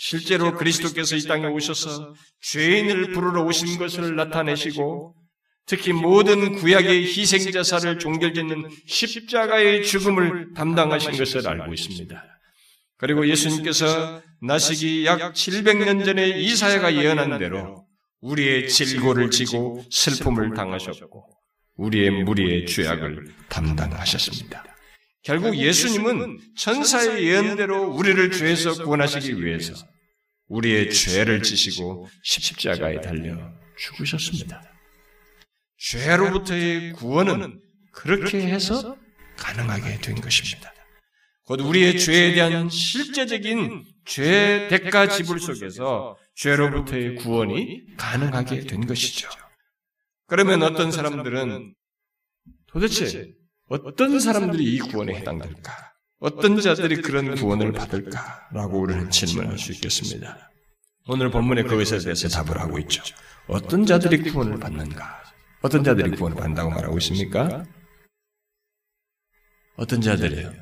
[0.03, 5.15] 실제로 그리스도께서 이 땅에 오셔서 죄인을 부르러 오신 것을 나타내시고
[5.67, 12.25] 특히 모든 구약의 희생자사를 종결짓는 십자가의 죽음을 담당하신 것을 알고 있습니다.
[12.97, 17.85] 그리고 예수님께서 나시기 약 700년 전에 이사야가 예언한 대로
[18.23, 21.27] 우리의 질고를 지고 슬픔을 당하셨고
[21.77, 24.70] 우리의 무리의 죄악을 담당하셨습니다.
[25.23, 29.75] 결국 예수님은 천사의 예언대로 우리를 죄에서 구원하시기 위해서
[30.49, 34.63] 우리의 죄를 지시고 십자가에 달려 죽으셨습니다.
[35.79, 37.61] 죄로부터의 구원은
[37.93, 38.97] 그렇게 해서
[39.37, 40.73] 가능하게 된 것입니다.
[41.45, 49.29] 곧 우리의 죄에 대한 실제적인 죄 대가 지불 속에서 죄로부터의 구원이 가능하게 된 것이죠.
[50.27, 51.75] 그러면 어떤 사람들은
[52.69, 53.33] 도대체
[53.71, 55.93] 어떤 사람들이 이 구원에 해당될까?
[56.19, 60.51] 어떤 자들이 그런 구원을 받을까라고 우리는 질문할 수 있겠습니다.
[61.07, 63.03] 오늘 본문에 그것에 대해서 답을 하고 있죠.
[63.47, 65.23] 어떤 자들이 구원을 받는가?
[65.63, 67.65] 어떤 자들이 구원을 받는다고 말하고 있습니까?
[69.77, 70.53] 어떤 자들이요?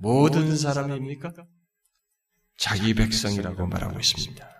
[0.00, 1.32] 모든 사람입니까?
[2.56, 4.57] 자기 백성이라고 말하고 있습니다.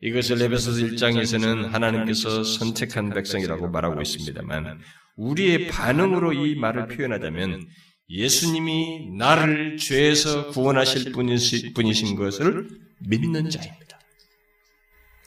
[0.00, 4.80] 이것을 에베소서 1장에서는 하나님께서 선택한 백성이라고 말하고 있습니다만
[5.16, 7.66] 우리의 반응으로 이 말을 표현하자면
[8.08, 12.68] 예수님이 나를 죄에서 구원하실 분이신 것을
[13.08, 13.98] 믿는 자입니다.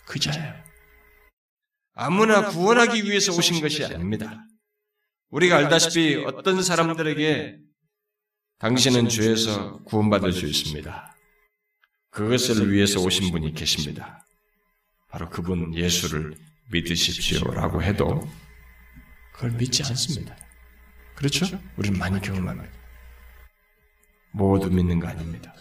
[0.05, 0.53] 그 자예요.
[1.93, 4.45] 아무나 구원하기 위해서 오신 것이 아닙니다.
[5.29, 7.57] 우리가 알다시피 어떤 사람들에게
[8.59, 11.15] 당신은 죄에서 구원받을 수 있습니다.
[12.09, 14.25] 그것을 위해서 오신 분이 계십니다.
[15.11, 16.35] 바로 그분 예수를
[16.71, 18.27] 믿으십시오라고 해도
[19.33, 20.35] 그걸 믿지 않습니다.
[21.15, 21.45] 그렇죠?
[21.77, 22.71] 우리는 많이 경험합니다.
[24.31, 25.53] 모두 믿는 거 아닙니다.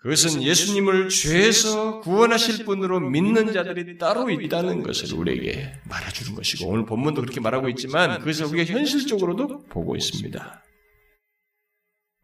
[0.00, 7.20] 그것은 예수님을 죄에서 구원하실 분으로 믿는 자들이 따로 있다는 것을 우리에게 말해주는 것이고 오늘 본문도
[7.20, 10.64] 그렇게 말하고 있지만 그것을 우리가 현실적으로도 보고 있습니다.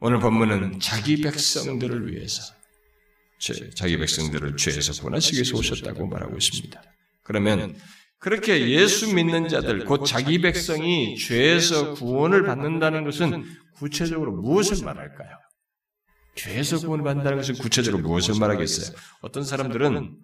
[0.00, 2.54] 오늘 본문은 자기 백성들을 위해서
[3.74, 6.82] 자기 백성들을 죄에서 구원하시기 오셨다고 말하고 있습니다.
[7.22, 7.76] 그러면
[8.18, 15.30] 그렇게 예수 믿는 자들, 곧 자기 백성이 죄에서 구원을 받는다는 것은 구체적으로 무엇을 말할까요?
[16.34, 18.96] 죄에서 구원을 받는다는 것은 구체적으로 무엇을 말하겠어요?
[19.20, 20.16] 어떤 사람들은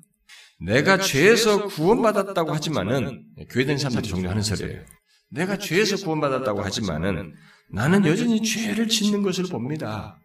[0.60, 4.84] 내가 죄에서 구원받았다고 하지만은 교회된 사람들이 종종 하는 소리예요.
[5.30, 7.34] 내가 죄에서 구원받았다고 하지만은
[7.70, 10.18] 나는 여전히 죄를 짓는 것을 봅니다.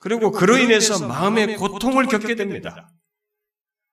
[0.00, 2.88] 그리고 그로 인해서 마음의 고통을 겪게 됩니다.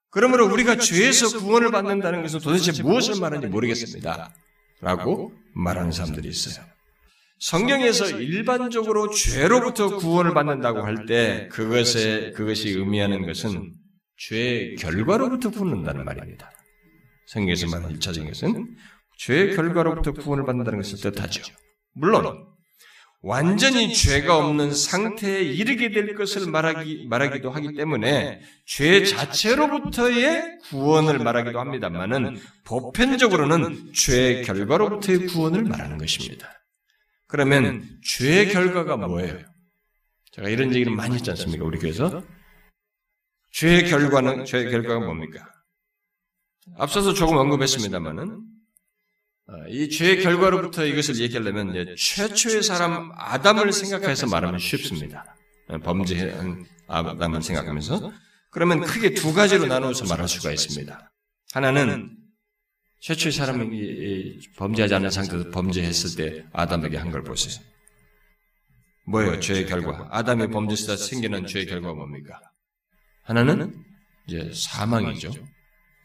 [0.10, 4.34] 그러므로 우리가 죄에서 구원을 받는다는 것은 도대체 무엇을 말하는지 모르겠습니다.
[4.82, 6.66] 라고 말하는 사람들이 있어요.
[7.40, 13.74] 성경에서 일반적으로 죄로부터 구원을 받는다고 할 때 그것에 그것이 의미하는 것은
[14.18, 16.50] 죄의 결과로부터 구원한다는 말입니다.
[17.28, 18.76] 성경에서 말하는 1차적인 것은
[19.20, 21.44] 죄의 결과로부터 구원을 받는다는 것을 뜻하죠.
[21.94, 22.48] 물론
[23.22, 31.60] 완전히 죄가 없는 상태에 이르게 될 것을 말하기, 말하기도 하기 때문에 죄 자체로부터의 구원을 말하기도
[31.60, 36.48] 합니다만은 보편적으로는 죄의 결과로부터의 구원을 말하는 것입니다.
[37.28, 39.40] 그러면 죄의 결과가 뭐예요?
[40.32, 41.66] 제가 이런 얘기를 많이 했지 않습니까?
[41.66, 42.24] 우리 교회에서.
[43.52, 45.44] 죄의 결과는, 죄의 결과가 뭡니까?
[46.78, 48.40] 앞서서 조금 언급했습니다만은, 어,
[49.70, 55.36] 이 죄의 결과로부터 이것을 얘기하려면 최초의 사람 아담을 생각해서 말하면 쉽습니다.
[55.70, 58.12] 어, 범죄한 아담을 생각하면서.
[58.52, 61.12] 그러면 크게 두 가지로 나누어서 말할 수가 있습니다.
[61.54, 62.18] 하나는
[63.02, 67.64] 최초의 사람이 범죄하지 않은 상태에서 범죄했을 때 아담에게 한 걸 보세요.
[69.06, 69.40] 뭐예요?
[69.40, 70.08] 죄의 결과.
[70.12, 72.42] 아담이 범죄했을 때 생기는 죄의 결과가 뭡니까?
[73.24, 73.74] 하나는
[74.28, 75.32] 이제 사망이죠.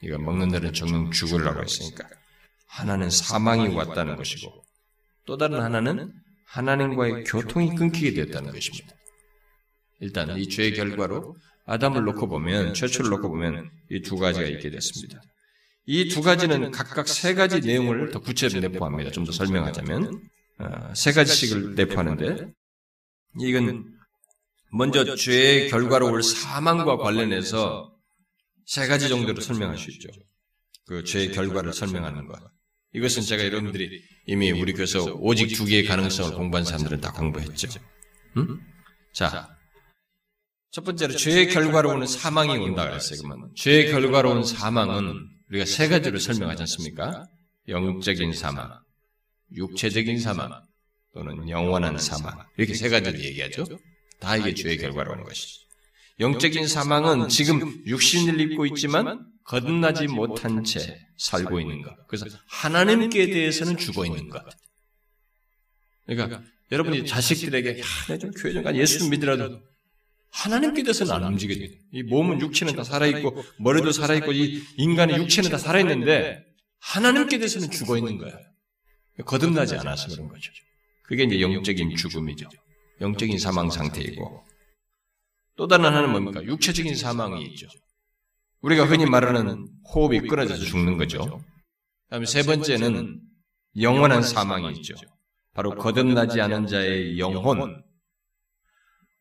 [0.02, 2.08] 이거 먹는 데는 정령 죽으라고 했으니까.
[2.76, 4.64] 하나는 사망이 왔다는 것이고,
[5.26, 6.12] 또 다른 하나는
[6.46, 8.94] 하나님과의 교통이 끊기게 됐다는 것입니다.
[10.00, 15.20] 일단 이 죄의 결과로 아담을 놓고 보면, 최초를 놓고 보면 이 두 가지가 있게 됐습니다.
[15.86, 19.10] 이 두 가지는 각각 세 가지 내용을 더 구체적으로 내포합니다.
[19.10, 20.20] 좀 더 설명하자면
[20.60, 22.52] 어, 세 가지씩을 내포하는데
[23.40, 23.84] 이건
[24.72, 27.92] 먼저 죄의 결과로 올 사망과 관련해서
[28.66, 30.08] 세 가지 정도로 설명할 수 있죠.
[30.86, 32.38] 그 죄의 결과를 설명하는 것.
[32.94, 37.68] 이것은 제가 여러분들이 이미 우리 교회에서 오직 두 개의 가능성을 공부한 사람들은 다 공부했죠.
[38.36, 38.60] 음?
[39.12, 39.56] 자,
[40.70, 43.20] 첫 번째로 죄의 결과로 오는 사망이 온다 그랬어요.
[43.22, 47.26] 그러면 죄의 결과로 온 사망은 우리가 세 가지로 설명하지 않습니까?
[47.68, 48.78] 영적인 사망,
[49.54, 50.50] 육체적인 사망,
[51.14, 52.38] 또는 영원한 사망.
[52.56, 53.66] 이렇게 세 가지를 얘기하죠.
[54.18, 55.62] 다 이게 죄의 결과로 오는 것이죠.
[56.20, 61.94] 영적인 사망은 지금 육신을 입고 있지만 거듭나지 못한 채 살고 있는 것.
[62.06, 64.44] 그래서 하나님께 대해서는 죽어 있는 것.
[66.06, 69.60] 그러니까 여러분이 자식들에게 야, 내좀 교회 좀 가, 예수 믿으라도
[70.30, 71.60] 하나님께 대해서는 안 움직여져.
[71.92, 76.42] 이 몸은 육체는 다 살아있고, 머리도 살아있고, 이 인간의 육체는 다 살아있는데,
[76.80, 78.32] 하나님께 대해서는 죽어 있는 거야.
[79.26, 80.50] 거듭나지 않아서 그런 거죠.
[81.04, 82.48] 그게 이제 영적인 죽음이죠.
[83.02, 84.42] 영적인 사망 상태이고.
[85.56, 86.42] 또 다른 하나는 뭡니까?
[86.42, 87.68] 육체적인 사망이 있죠.
[88.62, 91.42] 우리가 흔히 말하는 호흡이 끊어져서 죽는 거죠.
[92.08, 93.20] 다음에 세 번째는
[93.80, 94.94] 영원한 사망이 있죠.
[95.54, 97.82] 바로 거듭나지 않은 자의 영혼,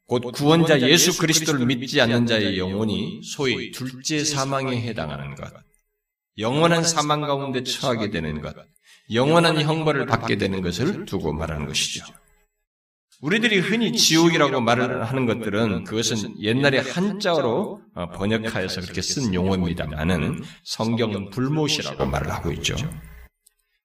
[0.05, 5.51] 곧 구원자 예수 그리스도를 믿지 않는 자의 영혼이 소위 둘째 사망에 해당하는 것,
[6.37, 8.55] 영원한 사망 가운데 처하게 되는 것,
[9.13, 12.05] 영원한 형벌을 받게 되는 것을 두고 말하는 것이죠.
[13.21, 21.29] 우리들이 흔히 지옥이라고 말을 하는 것들은 그것은 옛날에 한자어로 어, 번역하여서 그렇게 쓴 용어입니다만은 성경은
[21.29, 22.75] 불못이라고 말을 하고 있죠.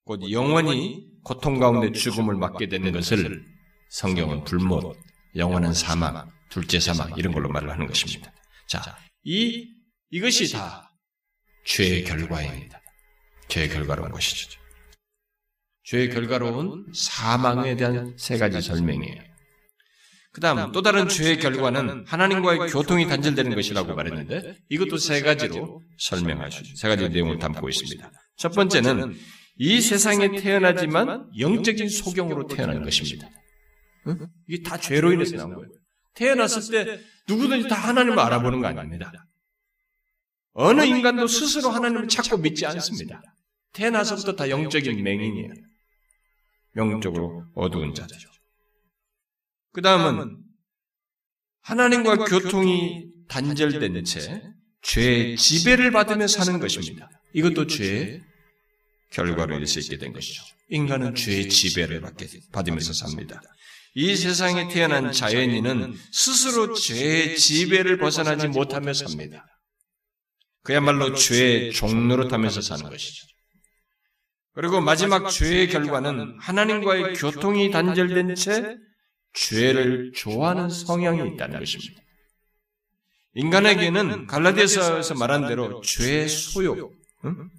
[0.05, 3.44] 곧 영원히 고통 가운데 죽음을 맞게 되는 것을
[3.90, 4.96] 성경은 불못,
[5.35, 8.33] 영원한 사망, 둘째 사망 이런 걸로 말을 하는 것입니다.
[8.66, 9.68] 자, 이
[10.11, 10.92] 이것이 다
[11.66, 12.81] 죄의 결과입니다.
[13.49, 14.59] 죄의 결과로 온 것이죠.
[15.87, 19.22] 죄의 결과로 온 사망에 대한 세 가지 설명이에요.
[20.33, 26.77] 그 다음 또 다른 죄의 결과는 하나님과의 교통이 단절되는 것이라고 말했는데 이것도 세 가지로 설명하시죠.
[26.77, 28.11] 세 가지 내용을 담고 있습니다.
[28.37, 29.16] 첫 번째는
[29.59, 33.31] 이 세상에 태어나지만 영적인 소경으로 태어난 것입니다.
[34.09, 34.27] 응?
[34.49, 35.70] 이게 다 죄로 인해서 나온 거예요.
[36.14, 39.12] 태어났을 때 누구든지 다 하나님을 알아보는 거 아닙니다.
[40.53, 43.22] 어느 인간도 스스로 하나님을 찾고 믿지 않습니다.
[43.72, 45.65] 태어나서부터 다 영적인 맹인이에요.
[46.76, 48.28] 영적으로 어두운 자죠.
[49.72, 50.38] 그 다음은
[51.62, 54.42] 하나님과 교통이 단절된 채
[54.82, 57.10] 죄의 지배를 받으며 사는 것입니다.
[57.34, 58.22] 이것도 죄의
[59.10, 60.42] 결과로 일수 있게 된 것이죠.
[60.68, 63.40] 인간은 죄의 지배를 받게, 받으면서 삽니다.
[63.94, 69.44] 이 세상에 태어난 자연인은 스스로 죄의 지배를 벗어나지 못하며 삽니다.
[70.62, 73.26] 그야말로 죄의 종로로 타면서 사는 것이죠.
[74.57, 78.79] 그리고 마지막 죄의 결과는 하나님과의 교통이 단절된 채
[79.35, 82.01] 죄를 좋아하는 성향이 있다는 것입니다.
[83.35, 86.90] 인간에게는 갈라디아서에서 말한 대로 죄의 소욕,
[87.27, 87.51] 응?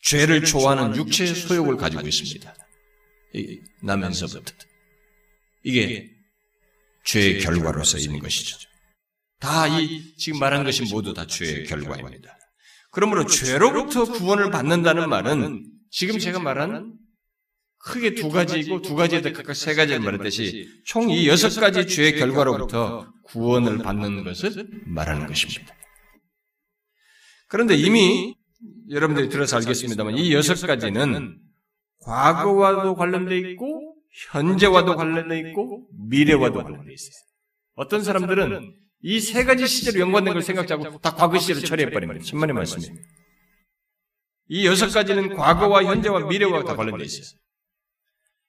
[0.00, 2.54] 죄를 좋아하는 육체의 소욕을 가지고 있습니다.
[3.82, 4.54] 나면서부터
[5.62, 6.10] 이게
[7.04, 8.56] 죄의 결과로서 있는 것이죠.
[9.38, 12.38] 다 이 지금 말한 것이 모두 다 죄의 결과입니다.
[12.90, 16.94] 그러므로 죄로부터 구원을 받는다는 말은 지금 제가 말한
[17.78, 23.10] 크게 두 가지이고 두 가지에도 각각 세 가지를 말했듯이 총 이 여섯 가지 죄의 결과로부터
[23.24, 25.74] 구원을 받는 것을 말하는 것입니다.
[27.48, 28.34] 그런데 이미
[28.90, 31.38] 여러분들이 들어서 알겠습니다만 이 여섯 가지는
[32.00, 33.94] 과거와도 관련돼 있고
[34.30, 37.12] 현재와도 관련돼 있고 미래와도 관련돼 있어요.
[37.74, 42.22] 어떤 사람들은 이 세 가지 시제로 연관된 걸 생각하고 다 과거 시제로 처리해버립니다.
[42.22, 42.92] 천만의 말씀이에요.
[44.50, 47.38] 이 여섯 가지는 과거와 현재와 미래와 다 관련돼 있어요.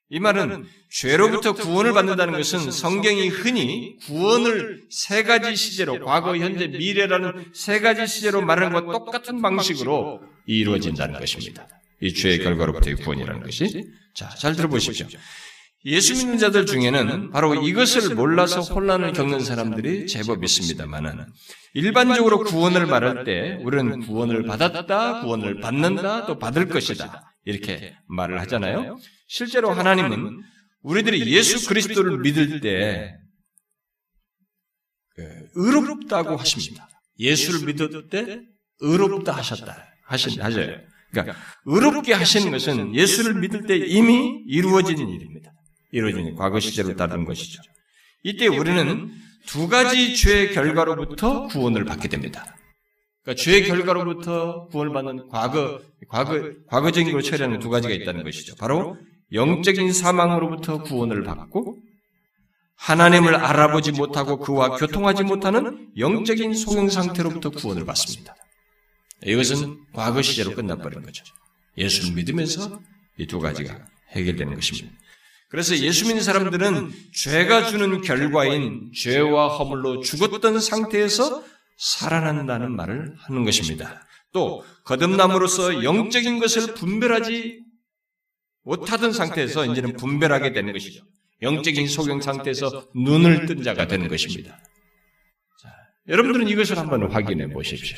[0.10, 7.52] 이 말은 죄로부터 구원을 받는다는 것은 성경이 흔히 구원을 세 가지 시제로 과거, 현재, 미래라는
[7.54, 11.68] 세 가지 시제로 말하는 것과 똑같은 방식으로 이루어진다는 것입니다.
[12.02, 13.86] 이 죄의 결과로부터의 구원이라는 것이.
[14.16, 15.08] 자, 잘 들어보십시오.
[15.86, 21.26] 예수 믿는 자들 중에는 바로 이것을 몰라서 혼란을 겪는 사람들이 제법 있습니다만은
[21.74, 27.34] 일반적으로 구원을 말할 때 우리는 구원을 받았다, 구원을 받는다, 또 받을 것이다.
[27.46, 28.98] 이렇게 말을 하잖아요.
[29.28, 30.42] 실제로 하나님은
[30.82, 32.92] 우리들이 예수 그리스도를 믿을 때그
[35.56, 36.90] 의롭다고 하십니다.
[37.20, 38.42] 예수를 믿을 때
[38.80, 39.88] 의롭다 하셨다.
[40.06, 40.78] 하신, 하셔요.
[41.12, 45.52] 그러니까 의롭게 하시는 것은 예수를 믿을 때 이미 이루어진 일입니다.
[45.92, 47.62] 이루어진 과거 시제로 다룬 것이죠.
[48.24, 49.12] 이때 우리는
[49.46, 52.56] 두 가지 죄의 결과로부터 구원을 받게 됩니다.
[53.24, 58.56] 그러니까 죄의 결과로부터 구원을 받는 과거, 과거, 과거적인 걸 처리하는 두 가지가 있다는 것이죠.
[58.56, 58.98] 바로
[59.34, 61.78] 영적인 사망으로부터 구원을 받고
[62.76, 68.36] 하나님을 알아보지 못하고 그와 교통하지 못하는 영적인 소경 상태로부터 구원을 받습니다.
[69.24, 71.24] 이것은 과거 시제로 끝나버린 거죠.
[71.78, 72.82] 예수를 믿으면서
[73.20, 74.98] 이 두 가지가 해결되는 것입니다.
[75.52, 81.44] 그래서 예수 믿는 사람들은 죄가 주는 결과인 죄와 허물로 죽었던 상태에서
[81.78, 84.08] 살아난다는 말을 하는 것입니다.
[84.32, 87.66] 또 거듭남으로써 영적인 것을 분별하지
[88.64, 91.04] 못하던 상태에서 이제는 분별하게 되는 것이죠.
[91.42, 94.58] 영적인 소경 상태에서 눈을 뜬 자가 되는 것입니다.
[95.62, 95.70] 자,
[96.08, 97.98] 여러분들은 이것을 한번 확인해 보십시오.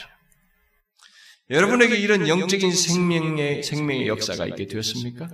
[1.51, 5.29] 여러분에게 이런 영적인 생명의 생명의 역사가 있게 되었습니까?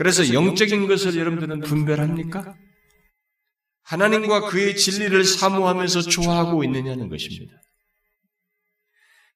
[0.00, 2.56] 그래서 영적인 것을 여러분들은 분별합니까?
[3.82, 7.52] 하나님과 그의 진리를 사모하면서 좋아하고 있느냐는 것입니다.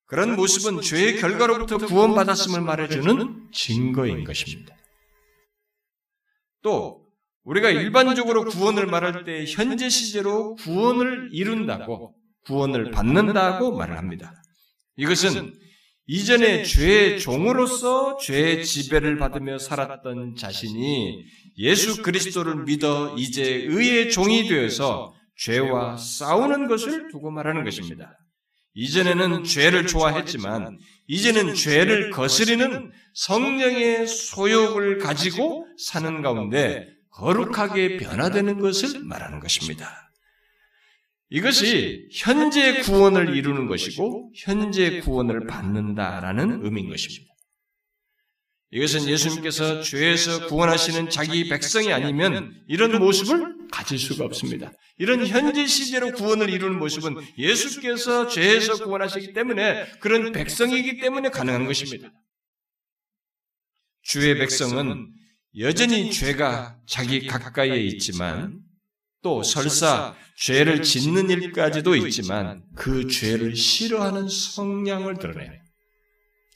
[0.07, 4.75] 그런 모습은 죄의 결과로부터 구원받았음을 말해주는 증거인 것입니다.
[6.63, 7.09] 또
[7.43, 12.15] 우리가 일반적으로 구원을 말할 때 현재 시제로 구원을 이룬다고
[12.47, 14.33] 구원을 받는다고 말을 합니다.
[14.97, 15.64] 이것은
[16.07, 21.25] 이전에 죄의 종으로서 죄의 지배를 받으며 살았던 자신이
[21.59, 28.19] 예수 그리스도를 믿어 이제 의의 종이 되어서 죄와 싸우는 것을 두고 말하는 것입니다.
[28.75, 39.39] 이전에는 죄를 좋아했지만 이제는 죄를 거스리는 성령의 소욕을 가지고 사는 가운데 거룩하게 변화되는 것을 말하는
[39.41, 40.04] 것입니다.
[41.35, 47.35] 이것이 현재 구원을 이루는 것이고 현재 구원을 받는다라는 의미인 것입니다.
[48.71, 54.73] 이것은 예수님께서 죄에서 구원하시는 자기 백성이 아니면 이런 모습을 가질 수가 없습니다.
[54.97, 62.13] 이런 현재 시제로 구원을 이루는 모습은 예수께서 죄에서 구원하시기 때문에 그런 백성이기 때문에 가능한 것입니다.
[64.03, 65.13] 주의 백성은
[65.59, 68.64] 여전히 죄가 자기 가까이에 있지만
[69.25, 75.51] 또 설사 죄를 짓는 일까지도 있지만 그 죄를 싫어하는 성향을 드러내요.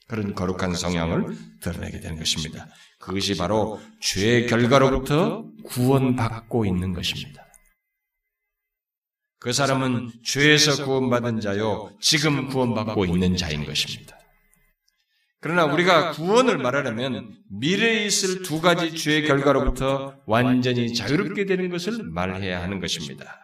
[0.06, 2.68] 그런 거룩한 성향을 드러내게 되는 것입니다.
[3.00, 7.46] 그것이 바로 죄의 결과로부터 구원받고 있는 것입니다.
[9.40, 14.17] 그 사람은 죄에서 구원받은 자요, 지금 구원받고 있는 자인 것입니다.
[15.40, 22.60] 그러나 우리가 구원을 말하려면 미래에 있을 두 가지 죄의 결과로부터 완전히 자유롭게 되는 것을 말해야
[22.60, 23.38] 하는 것입니다.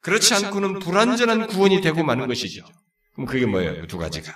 [0.00, 2.64] 그렇지 않고는 불완전한 구원이 되고 마는 것이죠.
[3.14, 3.86] 그럼 그게 뭐예요?
[3.86, 4.32] 두 가지가.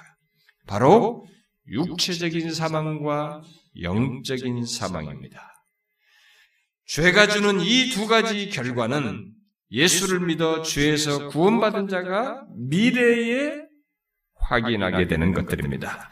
[0.68, 1.26] 바로
[1.68, 3.43] 육체적인 사망과
[3.82, 5.53] 영적인 사망입니다.
[6.87, 9.32] 죄가 주는 이 두 가지 결과는
[9.72, 13.62] 예수를 믿어 죄에서 구원받은 자가 미래에
[14.37, 16.11] 확인하게 되는 것들입니다.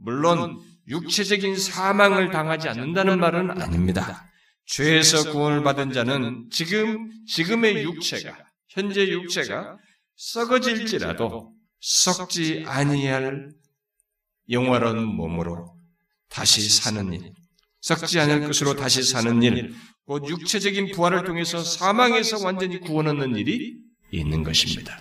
[0.00, 4.30] 물론 육체적인 사망을 당하지 않는다는 말은 아닙니다.
[4.66, 8.36] 죄에서 구원을 받은 자는 지금 지금의 육체가
[8.68, 9.76] 현재 육체가
[10.16, 13.50] 썩어질지라도 썩지 아니할
[14.50, 15.76] 영원한 몸으로
[16.28, 17.32] 다시 사는 일,
[17.80, 19.74] 썩지 않을 것으로 다시 사는 일,
[20.04, 23.76] 곧 육체적인 부활을 통해서 사망에서 완전히 구원 얻는 일이
[24.12, 24.98] 있는 것입니다.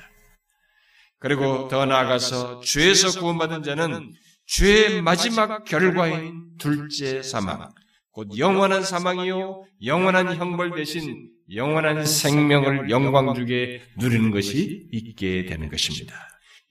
[1.20, 4.14] 그리고 더 나아가서 죄에서 구원받은 자는
[4.50, 7.72] 죄의 마지막 결과인 둘째 사망,
[8.12, 16.16] 곧 영원한 사망이요, 영원한 형벌 대신 영원한 생명을 영광 주게 누리는 것이 있게 되는 것입니다.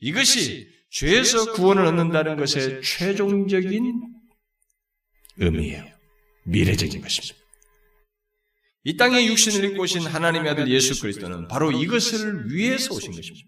[0.01, 4.03] 이것이 죄에서 구원을 얻는다는 것의 최종적인
[5.37, 5.85] 의미예요.
[6.47, 7.37] 미래적인 것입니다.
[8.83, 13.47] 이 땅에 육신을 입고 오신 하나님의 아들 예수 그리스도는 바로 이것을 위해서 오신 것입니다.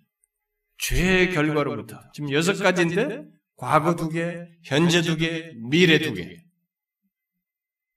[0.79, 3.25] 죄의 결과로부터 지금 여섯 가지인데
[3.61, 6.43] 과거 두 개, 현재 두 개, 미래 두 개.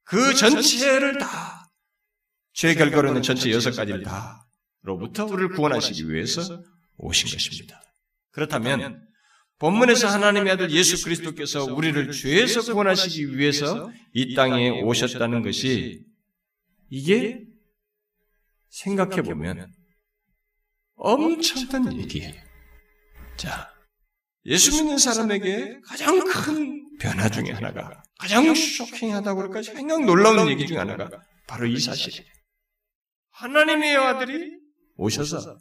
[0.03, 1.71] 그 전체를 다,
[2.51, 6.61] 죄 결과로는 전체 여섯 가지를 다로부터 우리를 구원하시기 위해서
[6.97, 7.81] 오신 것입니다.
[8.31, 9.07] 그렇다면,
[9.59, 16.03] 본문에서 하나님의 아들 예수 그리스도께서 우리를 죄에서 구원하시기 위해서 이 땅에 오셨다는 것이
[16.89, 17.39] 이게
[18.67, 19.71] 생각해 보면
[20.95, 22.33] 엄청난 얘기예요.
[23.37, 23.72] 자,
[24.45, 30.77] 예수 믿는 사람에게 가장 큰 변화 중에 하나가 가장 쇼킹하다고 그럴까 생각 놀라운 얘기 중에
[30.77, 31.09] 하나가
[31.47, 32.25] 바로 이 사실이에요.
[33.31, 34.51] 하나님의 아들이
[34.95, 35.57] 오셔서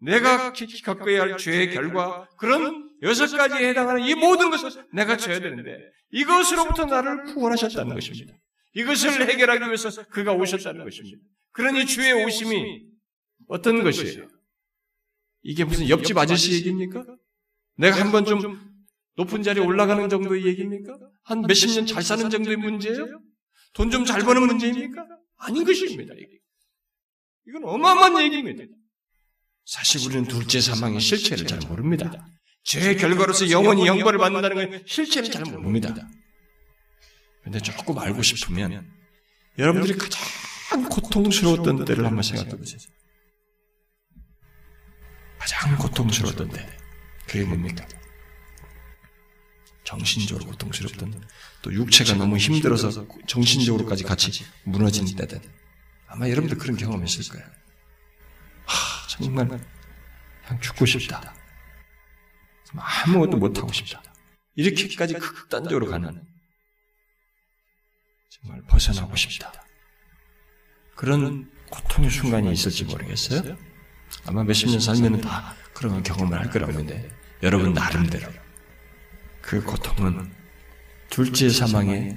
[0.00, 5.78] 내가 겪어야 할 죄의 결과 그런 여섯 가지에 해당하는 이 모든 것을 내가 져야 되는데
[6.10, 8.34] 이것으로부터 나를 구원하셨다는 것입니다.
[8.74, 11.18] 이것을 해결하기 위해서 그가 오셨다는 것입니다.
[11.52, 12.82] 그러니 주의 오심이
[13.48, 14.28] 어떤 것이에요?
[15.42, 17.04] 이게 무슨 옆집 아저씨 얘기입니까?
[17.76, 18.72] 내가 한 번 좀
[19.16, 20.98] 높은 자리에 올라가는 정도의 얘기입니까?
[21.24, 23.20] 한 몇십 년 잘 사는 정도의 문제예요?
[23.74, 25.06] 돈 좀 잘 버는 문제입니까?
[25.38, 26.14] 아닌 것입니다.
[27.46, 28.64] 이건 어마어마한 얘기입니다.
[29.64, 32.26] 사실 우리는 둘째 사망의 실체를 잘 모릅니다.
[32.64, 35.94] 죄의 결과로서 영원히 영벌을 받는다는 건 실체를 잘 모릅니다.
[37.42, 38.88] 근데 조금 알고 싶으면
[39.58, 42.78] 여러분들이 가장 고통스러웠던 때를 한번 생각해 보세요.
[45.38, 46.81] 가장 고통스러웠던 때.
[47.32, 47.88] 그게 뭡니까?
[49.84, 51.26] 정신적으로 고통스럽던
[51.62, 55.40] 또 육체가 너무 힘들어서 정신적으로까지 같이 무너진 때든
[56.08, 57.46] 아마 여러분들 그런 경험했을 거예요.
[58.66, 61.34] 하, 정말 그냥 죽고 싶다.
[62.76, 64.02] 아무것도 못하고 싶다.
[64.54, 66.22] 이렇게까지 극단적으로 가는
[68.28, 69.50] 정말 벗어나고 싶다.
[70.94, 73.56] 그런 고통의 순간이 있을지 모르겠어요.
[74.26, 78.30] 아마 몇십 년 살면 다 그런 경험을 할 거라고 하는데 여러분 나름대로
[79.40, 80.30] 그 고통은
[81.10, 82.16] 둘째 사망에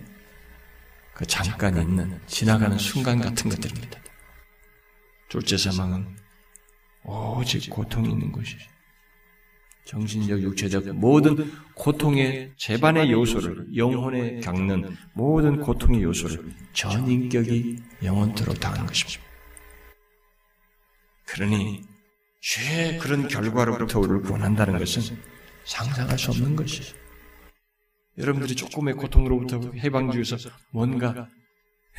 [1.14, 4.00] 그 잠깐 있는 지나가는 순간 같은 것들입니다.
[5.28, 6.16] 둘째 사망은
[7.04, 8.70] 오직 고통이 있는 것이죠.
[9.86, 18.86] 정신적, 육체적 모든 고통의 재반의 요소를 영혼에 겪는 모든 고통의 요소를 전 인격이 영원토록 당한
[18.86, 19.24] 것입니다.
[21.26, 21.95] 그러니
[22.46, 25.20] 죄의 그런 결과로부터 우리를 구원한다는 것은
[25.66, 26.96] 상상할 수 없는 것이죠.
[28.20, 30.38] 여러분들이 조금의 고통으로부터 해방주기 위해서
[30.72, 31.28] 뭔가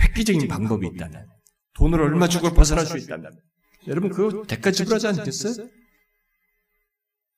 [0.01, 1.27] 획기적인 방법이 있다면,
[1.75, 3.33] 돈을 얼마 주고 벗어날 수 있다면,
[3.89, 5.69] 여러분 그 대가 지불하지 않겠어요?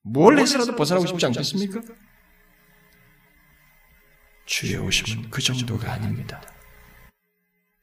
[0.03, 1.81] 뭘 해서라도 벗어나고 싶지 않겠습니까?
[4.45, 6.43] 주의 오심은 그 정도가 아닙니다.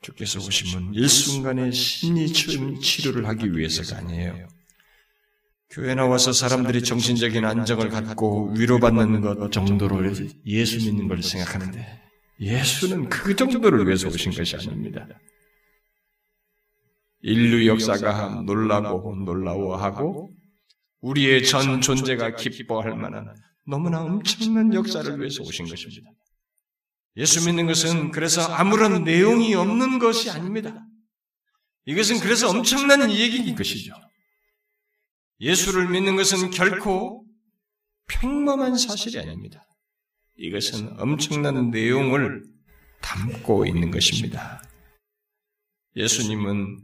[0.01, 4.54] 주께서 오심은 일순간의 심리 치료를 하기 위해서가 아니에요.
[5.75, 10.09] 교회 나와서 사람들이 정신적인 안정을 갖고 위로받는 것 정도로
[10.45, 12.01] 예수 믿는 걸 생각하는데
[12.39, 15.05] 예수는 그 정도를 위해서 오신 것이 아닙니다.
[17.23, 20.33] 인류 역사가 놀라고 놀라워하고
[21.01, 23.35] 우리의 전 존재가 기뻐할 만한
[23.67, 26.09] 너무나 엄청난 역사를 위해서 오신 것입니다.
[27.17, 30.73] 예수 믿는 것은 그래서 아무런 내용이 없는 것이 아닙니다.
[31.83, 33.93] 이것은 그래서 엄청난 얘기인 것이죠.
[35.39, 37.25] 예수를 믿는 것은 결코
[38.07, 39.65] 평범한 사실이 아닙니다.
[40.37, 42.43] 이것은 엄청난 내용을
[43.01, 44.61] 담고 있는 것입니다.
[45.95, 46.79] 예수님은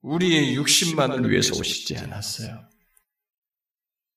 [0.00, 2.68] 우리의 육신만을 위해서 오시지 않았어요.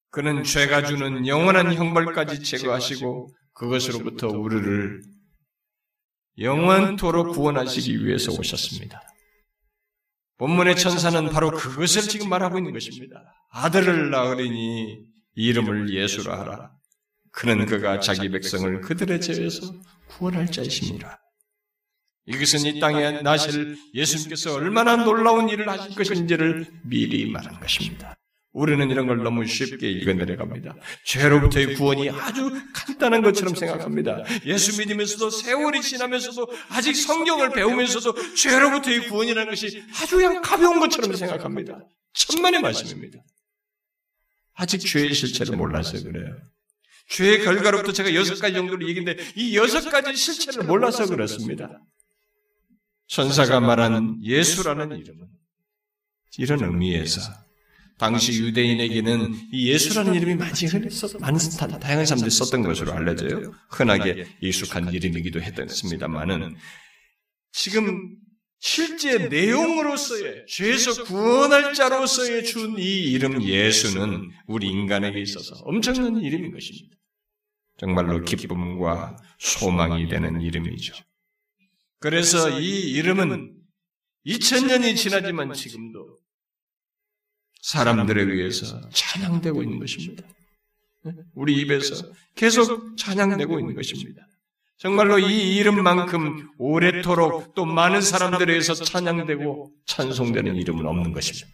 [0.09, 5.01] 그는 죄가 주는 영원한 형벌까지 제거하시고 그것으로부터 우리를
[6.39, 9.01] 영원토록 구원하시기 위해서 오셨습니다.
[10.37, 13.36] 본문의 천사는 바로 그것을 지금 말하고 있는 것입니다.
[13.57, 14.99] 아들을 낳으리니
[15.35, 16.71] 이름을 예수로 하라.
[17.31, 19.73] 그는 그가 자기 백성을 그들의 죄에서
[20.07, 21.19] 구원할 자이십니다.
[22.27, 28.15] 이것은 이 땅에 나실 예수님께서 얼마나 놀라운 일을 하실 것인지를 미리 말한 것입니다.
[28.51, 30.75] 우리는 이런 걸 너무 쉽게 읽어내려갑니다.
[31.05, 34.23] 죄로부터의 구원이 아주 간단한 것처럼 생각합니다.
[34.45, 41.79] 예수 믿으면서도 세월이 지나면서도 아직 성경을 배우면서도 죄로부터의 구원이라는 것이 아주 그냥 가벼운 것처럼 생각합니다.
[42.13, 43.19] 천만의 말씀입니다.
[44.57, 46.35] 아직 죄의 실체를 몰라서 그래요.
[47.09, 51.79] 죄의 결과로부터 제가 여섯 가지 정도로 얘기인데 이 여섯 가지 실체를 몰라서 그렇습니다.
[53.07, 55.27] 천사가 말한 예수라는 이름은
[56.39, 57.21] 이런 의미에서
[57.97, 60.53] 당시 유대인에게는 이 예수라는 이름이 많이
[61.19, 61.39] 많은
[61.79, 63.53] 다양한 사람들이 썼던 것으로 알려져요.
[63.69, 66.55] 흔하게 익숙한 이름이기도 했습니다만은
[67.51, 68.17] 지금
[68.59, 76.95] 실제 내용으로서의 죄에서 구원할 자로서의 준 이 이름 예수는 우리 인간에게 있어서 엄청난 이름인 것입니다.
[77.77, 80.95] 정말로 기쁨과 소망이 되는 이름이죠.
[81.99, 83.55] 그래서 이 이름은
[84.25, 86.19] 2000년이 지나지만 지금도
[87.61, 90.23] 사람들에 의해서 찬양되고 있는 것입니다.
[91.35, 94.27] 우리 입에서 계속 찬양되고 있는 것입니다.
[94.77, 101.47] 정말로 이 이름만큼 오래도록 또 많은 사람들에 의해서 찬양되고 찬송되는 이름은 없는 것입니다.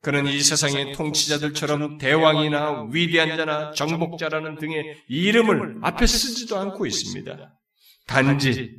[0.00, 7.58] 그는 이 세상의 통치자들처럼 대왕이나 위대한 자나 정복자라는 등의 이름을 앞에 쓰지도 않고 있습니다.
[8.06, 8.76] 단지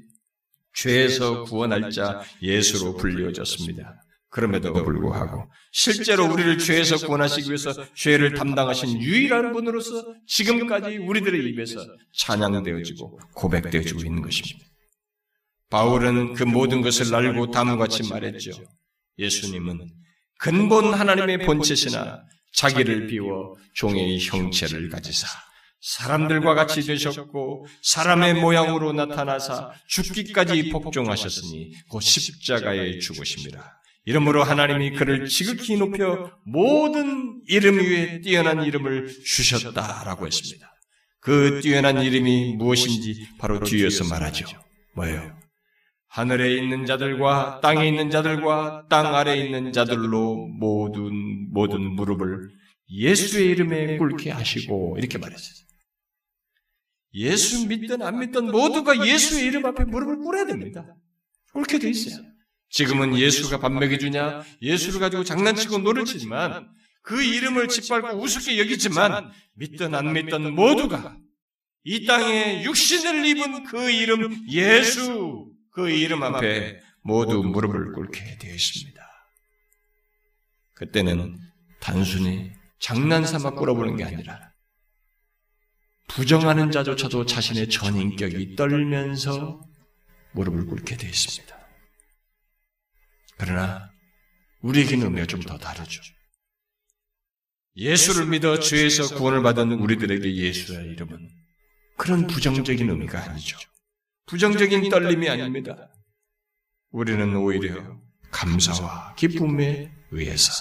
[0.76, 4.02] 죄에서 구원할 자 예수로 불리워졌습니다.
[4.30, 13.20] 그럼에도 불구하고 실제로 우리를 죄에서 구원하시기 위해서 죄를 담당하신 유일한 분으로서 지금까지 우리들의 입에서 찬양되어지고
[13.36, 14.66] 고백되어지고 있는 것입니다.
[15.70, 18.52] 바울은 그 모든 것을 알고 다음과 같이 말했죠.
[19.20, 19.92] 예수님은
[20.40, 25.28] 근본 하나님의 본체시나 자기를 비워 종의 형체를 가지사
[25.82, 33.79] 사람들과 같이 되셨고 사람의 모양으로 나타나사 죽기까지 복종하셨으니 곧 십자가에 죽으십니다.
[34.10, 40.68] 이름으로 하나님이 그를 지극히 높여 모든 이름 위에 뛰어난 이름을 주셨다라고 했습니다.
[41.20, 44.48] 그 뛰어난 이름이 무엇인지 바로 뒤에서 말하죠.
[44.96, 45.38] 뭐예요?
[46.08, 52.50] 하늘에 있는 자들과 땅에 있는 자들과 땅 아래에 있는 자들로 모든 모든 무릎을
[52.90, 55.54] 예수의 이름에 꿇게 하시고 이렇게 말했어요.
[57.14, 60.96] 예수 믿든 안 믿든 모두가 예수의 이름 앞에 무릎을 꿇어야 됩니다.
[61.54, 62.29] 꿇게 돼 있어요.
[62.70, 66.70] 지금은 예수가 밥 먹여주냐, 예수를 가지고 장난치고 농을 치지만
[67.02, 71.18] 그 이름을 짓밟고 우습게 여기지만 믿든 안 믿든 모두가
[71.84, 79.02] 이 땅에 육신을 입은 그 이름 예수 그 이름 앞에 모두 무릎을 꿇게 되어 있습니다.
[80.76, 81.38] 그때는
[81.80, 84.52] 단순히 장난삼아 꿇어보는 게 아니라
[86.08, 89.62] 부정하는 자조차도 자신의 전인격이 떨면서
[90.34, 91.59] 무릎을 꿇게 되어 있습니다.
[93.40, 93.90] 그러나
[94.62, 96.02] 우리에게는 은혜가 좀 더 다르죠.
[97.76, 101.30] 예수를 믿어 죄에서 구원을 받은 우리들에게 예수의 이름은
[101.98, 103.58] 그런 부정적인 의미가 아니죠.
[104.26, 105.90] 부정적인 떨림이 아닙니다.
[106.92, 108.00] 우리는 오히려
[108.32, 110.52] 감사와 기쁨에 의해서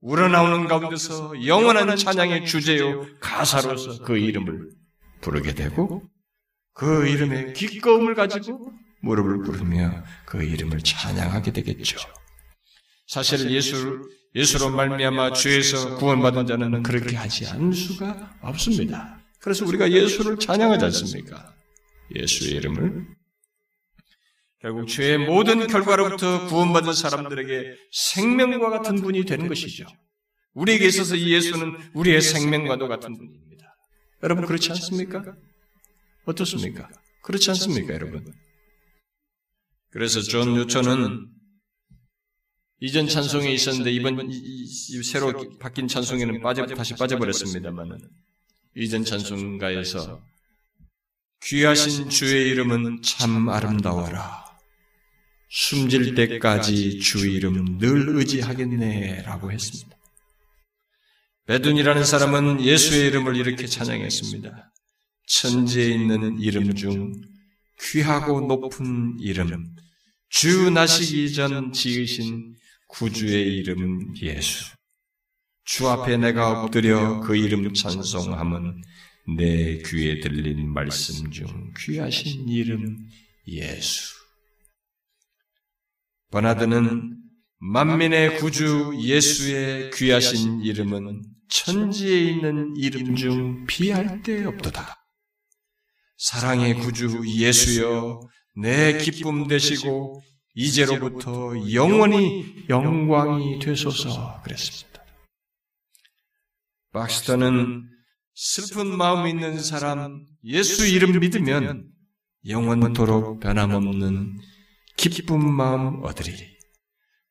[0.00, 4.70] 우러나오는 가운데서 영원한 찬양의 주제요 가사로서 그 이름을
[5.20, 6.08] 부르게 되고
[6.74, 8.72] 그 이름의 기꺼움을 가지고
[9.02, 11.98] 무릎을 꿇으며 그 이름을 찬양하게 되겠죠.
[13.06, 14.02] 사실 예수
[14.34, 19.20] 예수로 말미암아 죄에서 구원받은 자는 그렇게 하지 않을 수가 없습니다.
[19.40, 21.54] 그래서 우리가 예수를 찬양하지 않습니까?
[22.14, 23.06] 예수의 이름을
[24.60, 29.86] 결국 죄의 모든 결과로부터 구원받은 사람들에게 생명과 같은 분이 되는 것이죠.
[30.52, 33.76] 우리에게 있어서 이 예수는 우리의 생명과도 같은 분입니다.
[34.22, 35.24] 여러분 그렇지 않습니까?
[36.26, 36.88] 어떻습니까?
[37.22, 38.24] 그렇지 않습니까, 여러분?
[39.90, 41.28] 그래서 존 뉴턴은
[42.80, 47.98] 이전 찬송에 있었는데 이번 이, 이, 새로 바뀐 찬송에는 빠져 다시 빠져버렸습니다만은
[48.76, 50.22] 이전 찬송가에서
[51.42, 54.44] 귀하신 주의 이름은 참 아름다워라.
[55.50, 59.96] 숨질 때까지 주 이름 늘 의지하겠네라고 했습니다.
[61.46, 64.72] 베둔이라는 사람은 예수의 이름을 이렇게 찬양했습니다.
[65.26, 67.12] 천지에 있는 이름 중
[67.82, 69.74] 귀하고 높은 이름,
[70.28, 72.54] 주 나시기 전 지으신
[72.88, 74.74] 구주의 이름 예수.
[75.64, 78.82] 주 앞에 내가 엎드려 그 이름 찬송함은
[79.36, 82.96] 내 귀에 들린 말씀 중 귀하신 이름
[83.46, 84.14] 예수.
[86.30, 87.18] 버나드는
[87.58, 94.99] 만민의 구주 예수의 귀하신 이름은 천지에 있는 이름 중 비할 데 없도다.
[96.20, 98.20] 사랑의 구주 예수여
[98.56, 100.22] 내 기쁨 되시고
[100.54, 105.02] 이제로부터 영원히 영광이 되소서 그랬습니다.
[106.92, 107.88] 박스터는
[108.34, 111.88] 슬픈 마음 있는 사람 예수 이름 믿으면
[112.46, 114.40] 영원토록 변함없는
[114.98, 116.34] 기쁜 마음 얻으리.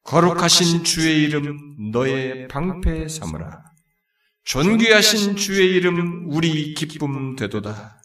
[0.05, 3.61] 거룩하신 주의 이름 너의 방패 삼으라.
[4.45, 7.98] 존귀하신 주의 이름 우리 기쁨 되도다.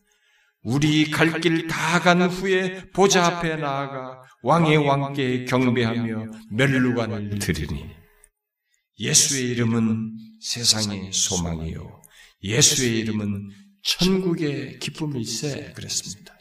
[0.64, 7.90] 우리 갈 길 다 간 후에 보좌 앞에 나아가 왕의 왕께 경배하며 멸루관을 드리니
[8.98, 12.02] 예수의 이름은 세상의 소망이요
[12.42, 13.50] 예수의 이름은
[13.82, 16.32] 천국의 기쁨일세 그랬습니다.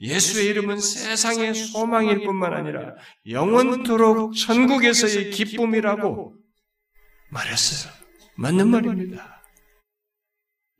[0.00, 2.94] 예수의 이름은 세상의 소망일 뿐만 아니라
[3.28, 6.36] 영원토록 천국에서의 기쁨이라고
[7.30, 7.92] 말했어요.
[8.36, 9.42] 맞는 말입니다.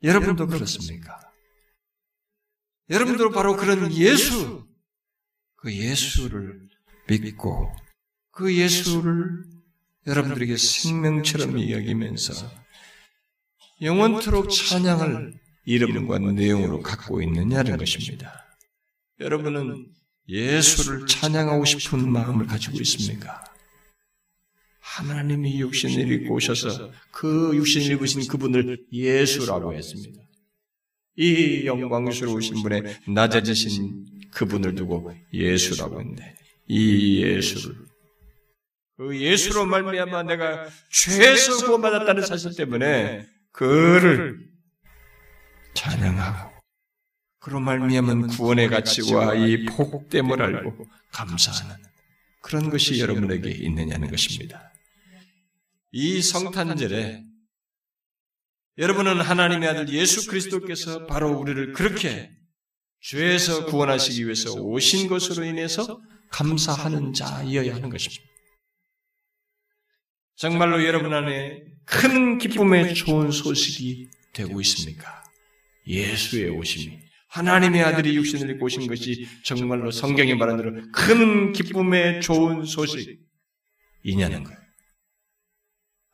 [0.03, 1.19] 여러분도 그렇습니까?
[2.89, 4.67] 여러분도 바로 그런 예수,
[5.55, 6.69] 그 예수를
[7.07, 7.75] 믿고
[8.31, 9.43] 그 예수를
[10.05, 12.33] 여러분들에게 생명처럼 이야기면서
[13.81, 15.33] 영원토록 찬양을
[15.65, 18.45] 이름과 내용으로 갖고 있느냐는 것입니다.
[19.19, 19.87] 여러분은
[20.27, 23.43] 예수를 찬양하고 싶은 마음을 가지고 있습니까?
[24.79, 30.24] 하나님이 육신을 입고 오셔서 그 육신을 입으신 그분을 예수라고 했습니다.
[31.17, 36.35] 이 영광스러우신 분의 낮아지신 그분을 두고 예수라고 했는데
[36.67, 37.75] 이 예수를
[38.97, 44.39] 그 예수로 말미암아 내가 죄에서 구원받았다는 사실 때문에 그를
[45.73, 46.55] 찬양하고
[47.39, 51.75] 그로 말미암은 구원의 가치와 이 복됨을 알고 감사하는
[52.41, 54.71] 그런 것이 여러분에게 있느냐는 것입니다.
[55.91, 57.23] 이 성탄절에
[58.77, 62.29] 여러분은 하나님의 아들 예수 그리스도께서 바로 우리를 그렇게
[63.01, 66.01] 죄에서 구원하시기 위해서 오신 것으로 인해서
[66.31, 68.23] 감사하는 자이어야 하는 것입니다.
[70.35, 75.23] 정말로 여러분 안에 큰 기쁨의 좋은 소식이 되고 있습니까?
[75.87, 76.99] 예수의 오심이
[77.29, 84.64] 하나님의 아들이 육신을 입고 오신 것이 정말로 성경이 말하는 대로 큰 기쁨의 좋은 소식이냐는 거예요.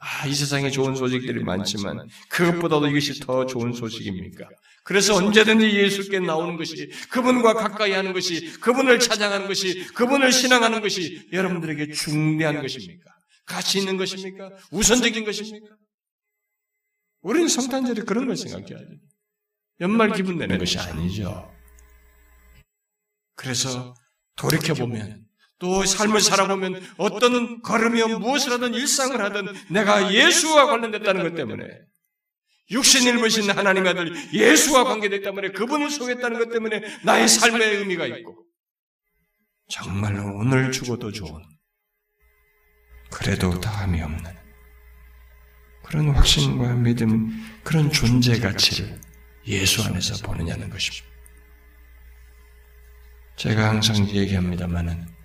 [0.04, 4.50] 아, 이 세상에 좋은 소식들이 많지만 그것보다도 이것이 더 좋은 소식입니까?
[4.84, 11.30] 그래서 언제든지 예수께 나오는 것이 그분과 가까이 하는 것이 그분을 찬양하는 것이 그분을 신앙하는 것이
[11.32, 13.12] 여러분들에게 중대한 것입니까?
[13.46, 14.50] 가치 있는 것입니까?
[14.72, 15.68] 우선적인 것입니까?
[17.22, 18.88] 우리는 성탄절에 그런 걸 생각해야 돼.
[19.82, 21.54] 연말 기분 내는 것이 아니죠.
[23.36, 23.94] 그래서
[24.36, 25.31] 돌이켜보면
[25.62, 31.64] 또 삶을 살아보면 어떤 걸으며 무엇을 하든 일상을 하든 내가 예수와 관련됐다는 것 때문에
[32.72, 38.44] 육신을 보신 하나님 아들 예수와 관계됐기 때문에 그분을 소개했다는 것 때문에 나의 삶의 의미가 있고
[39.70, 41.44] 정말로 오늘 죽어도 좋은
[43.12, 44.42] 그래도 다함이 없는
[45.84, 47.30] 그런 확신과 믿음,
[47.64, 49.00] 그런 존재 가치를
[49.48, 51.06] 예수 안에서 보느냐는 것입니다.
[53.36, 55.21] 제가 항상 얘기합니다만은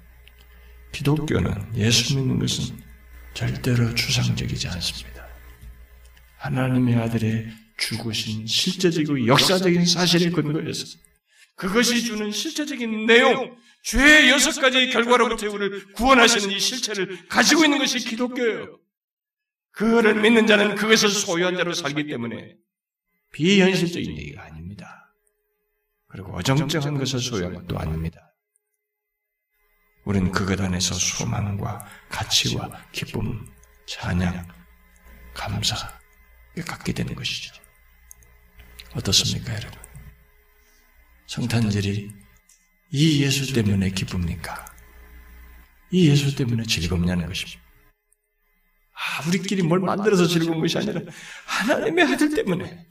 [0.97, 2.75] 기독교는 예수 믿는 것은
[3.35, 5.27] 절대로 추상적이지 않습니다.
[6.39, 10.97] 하나님의 아들의 죽으신 실제적이고 역사적인 사실에 근거해서
[11.55, 17.99] 그것이 주는 실제적인 내용, 죄의 여섯 가지의 결과로부터 우리를 구원하시는 이 실체를 가지고 있는 것이
[17.99, 18.79] 기독교예요.
[19.73, 22.57] 그거를 믿는 자는 그것을 소유한 자로 살기 때문에
[23.33, 25.13] 비현실적인 얘기가 아닙니다.
[26.09, 28.26] 그리고 어정쩡한 것을 소유한 것도 아닙니다.
[30.07, 33.45] 우리는 그것 안에서 소망과 가치와 기쁨,
[33.87, 34.47] 찬양,
[35.35, 35.77] 감사,
[36.65, 37.53] 갖게 되는 것이죠.
[38.95, 39.79] 어떻습니까, 여러분?
[41.27, 42.13] 성탄절이
[42.93, 44.65] 이 예수 때문에 기쁩니까?
[45.91, 47.61] 이 예수 때문에 즐겁냐는 것입니다.
[48.93, 51.01] 아, 우리끼리 뭘 만들어서 즐거운 것이 아니라
[51.47, 52.87] 하나님의 아들 때문에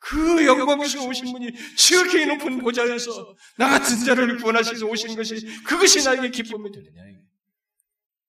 [0.00, 6.30] 그 영광에서 오신 분이 지극히 높은 보좌에서 나 같은 자를 구원하시서 오신 것이 그것이 나에게
[6.30, 7.02] 기쁨이 되느냐.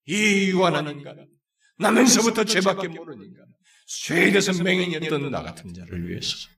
[0.05, 1.27] 이 유한한 인간,
[1.79, 3.45] 나면서부터 죄밖에 모르는 인간,
[3.87, 6.49] 죄에 대해서 맹인이었던 나 같은 자를 위해서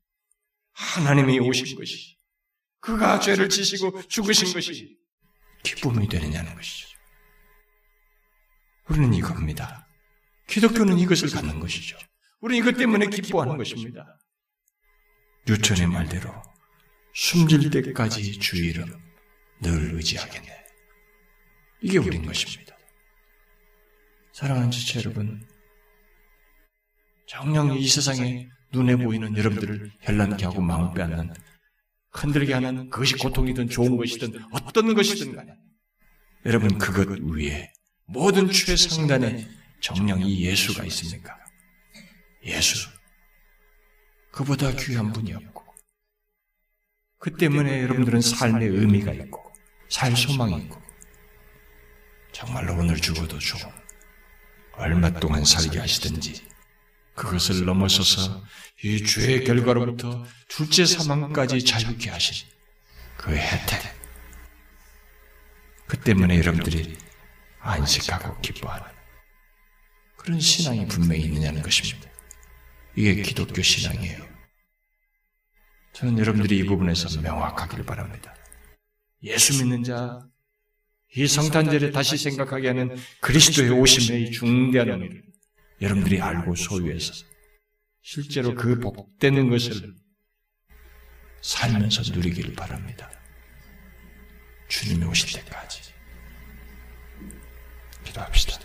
[0.71, 2.17] 하나님이 오신 것이
[2.79, 4.97] 그가 죄를 지시고 죽으신 것이
[5.63, 6.89] 기쁨이 되느냐는 것이죠.
[8.89, 9.87] 우리는 이겁니다.
[10.47, 11.97] 기독교는 이것을 갖는 것이죠.
[12.41, 14.19] 우리는 이것 때문에 기뻐하는 것입니다.
[15.47, 16.31] 뉴턴의 말대로
[17.13, 18.85] 숨질 때까지 주 이름
[19.61, 20.63] 늘 의지하겠네.
[21.81, 22.75] 이게 우린 것입니다.
[24.31, 25.45] 사랑하는 지체 여러분,
[27.27, 31.33] 정녕 이 세상에 눈에 보이는 여러분들을 현란케 하고 마음 빼앗는
[32.11, 35.55] 흔들게 하는 그것이 고통이든 좋은 것이든 어떤 것이든 간에
[36.45, 37.71] 여러분 그것 위에
[38.05, 39.47] 모든 최상단에
[39.81, 41.37] 정령이 예수가 있습니까?
[42.45, 42.89] 예수.
[44.33, 45.63] 그보다 귀한 분이 없고
[47.19, 49.53] 그 때문에 여러분들은 삶의 의미가 있고
[49.89, 50.81] 살 소망이 있고
[52.31, 53.71] 정말로 오늘 죽어도 좋은
[54.73, 56.47] 얼마 동안 살게 하시든지
[57.13, 58.43] 그것을 넘어서서
[58.83, 62.47] 이 죄의 결과로부터 둘째 사망까지 자유케 하신
[63.17, 63.79] 그 혜택.
[65.85, 66.97] 그 때문에 여러분들이
[67.59, 68.87] 안식하고 기뻐하는
[70.17, 72.12] 그런 신앙이 분명히 있느냐는 것입니다.
[72.95, 74.23] 이게 기독교 신앙이에요.
[75.93, 78.35] 저는 여러분들이 이 부분에서 명확하기를 바랍니다.
[79.23, 80.19] 예수 믿는 자,
[81.15, 85.23] 이 성탄절에 다시 생각하게 하는 그리스도의 오심의 중대한 의미를
[85.81, 87.13] 여러분들이 알고 소유해서
[88.01, 89.93] 실제로 그 복되는 것을
[91.41, 93.09] 살면서 누리기를 바랍니다.
[94.67, 95.93] 주님이 오실 때까지.
[98.05, 98.59] 기도합시다.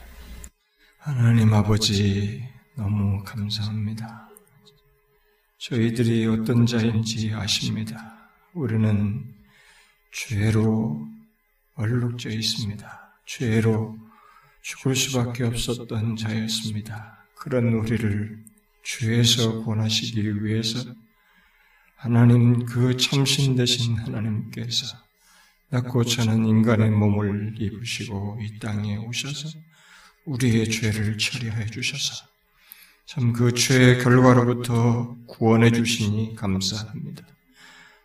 [0.98, 2.42] 하나님 아버지,
[2.78, 4.28] 너무 감사합니다.
[5.58, 8.30] 저희들이 어떤 자인지 아십니다.
[8.54, 9.34] 우리는
[10.12, 11.04] 죄로
[11.74, 13.14] 얼룩져 있습니다.
[13.26, 13.98] 죄로
[14.62, 17.26] 죽을 수밖에 없었던 자였습니다.
[17.34, 18.44] 그런 우리를
[18.84, 20.78] 죄에서 권하시기 위해서
[21.96, 24.86] 하나님 그 참신 되신 하나님께서
[25.70, 29.48] 낮고 저는 인간의 몸을 입으시고 이 땅에 오셔서
[30.26, 32.27] 우리의 죄를 처리하여 주셔서
[33.09, 37.26] 참 그 죄의 결과로부터 구원해 주시니 감사합니다.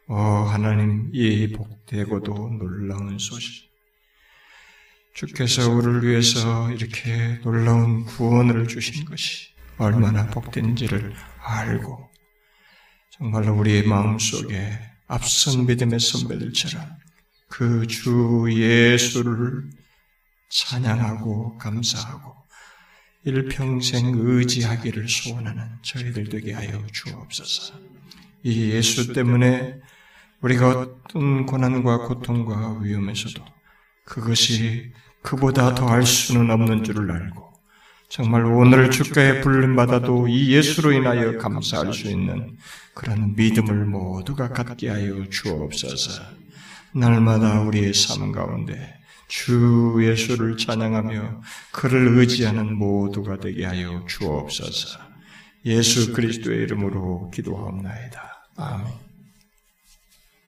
[0.07, 3.69] 어, 하나님, 이 복되고도 놀라운 소식.
[5.13, 12.09] 주께서 우리를 위해서 이렇게 놀라운 구원을 주신 것이 얼마나 복된지를 알고
[13.11, 16.85] 정말로 우리의 마음속에 앞선 믿음의 선배들처럼
[17.49, 19.69] 그 주 예수를
[20.49, 22.42] 찬양하고 감사하고
[23.25, 27.75] 일평생 의지하기를 소원하는 저희들 되게 하여 주옵소서.
[28.43, 29.79] 이 예수 때문에
[30.41, 33.43] 우리가 어떤 고난과 고통과 위험에서도
[34.03, 37.53] 그것이 그보다 더할 수는 없는 줄을 알고
[38.09, 42.57] 정말 오늘 주가에 불림받아도 이 예수로 인하여 감사할 수 있는
[42.93, 46.21] 그런 믿음을 모두가 갖게 하여 주옵소서.
[46.93, 54.99] 날마다 우리의 삶 가운데 주 예수를 찬양하며 그를 의지하는 모두가 되게 하여 주옵소서.
[55.65, 58.49] 예수 그리스도의 이름으로 기도하옵나이다.
[58.57, 59.02] 아멘.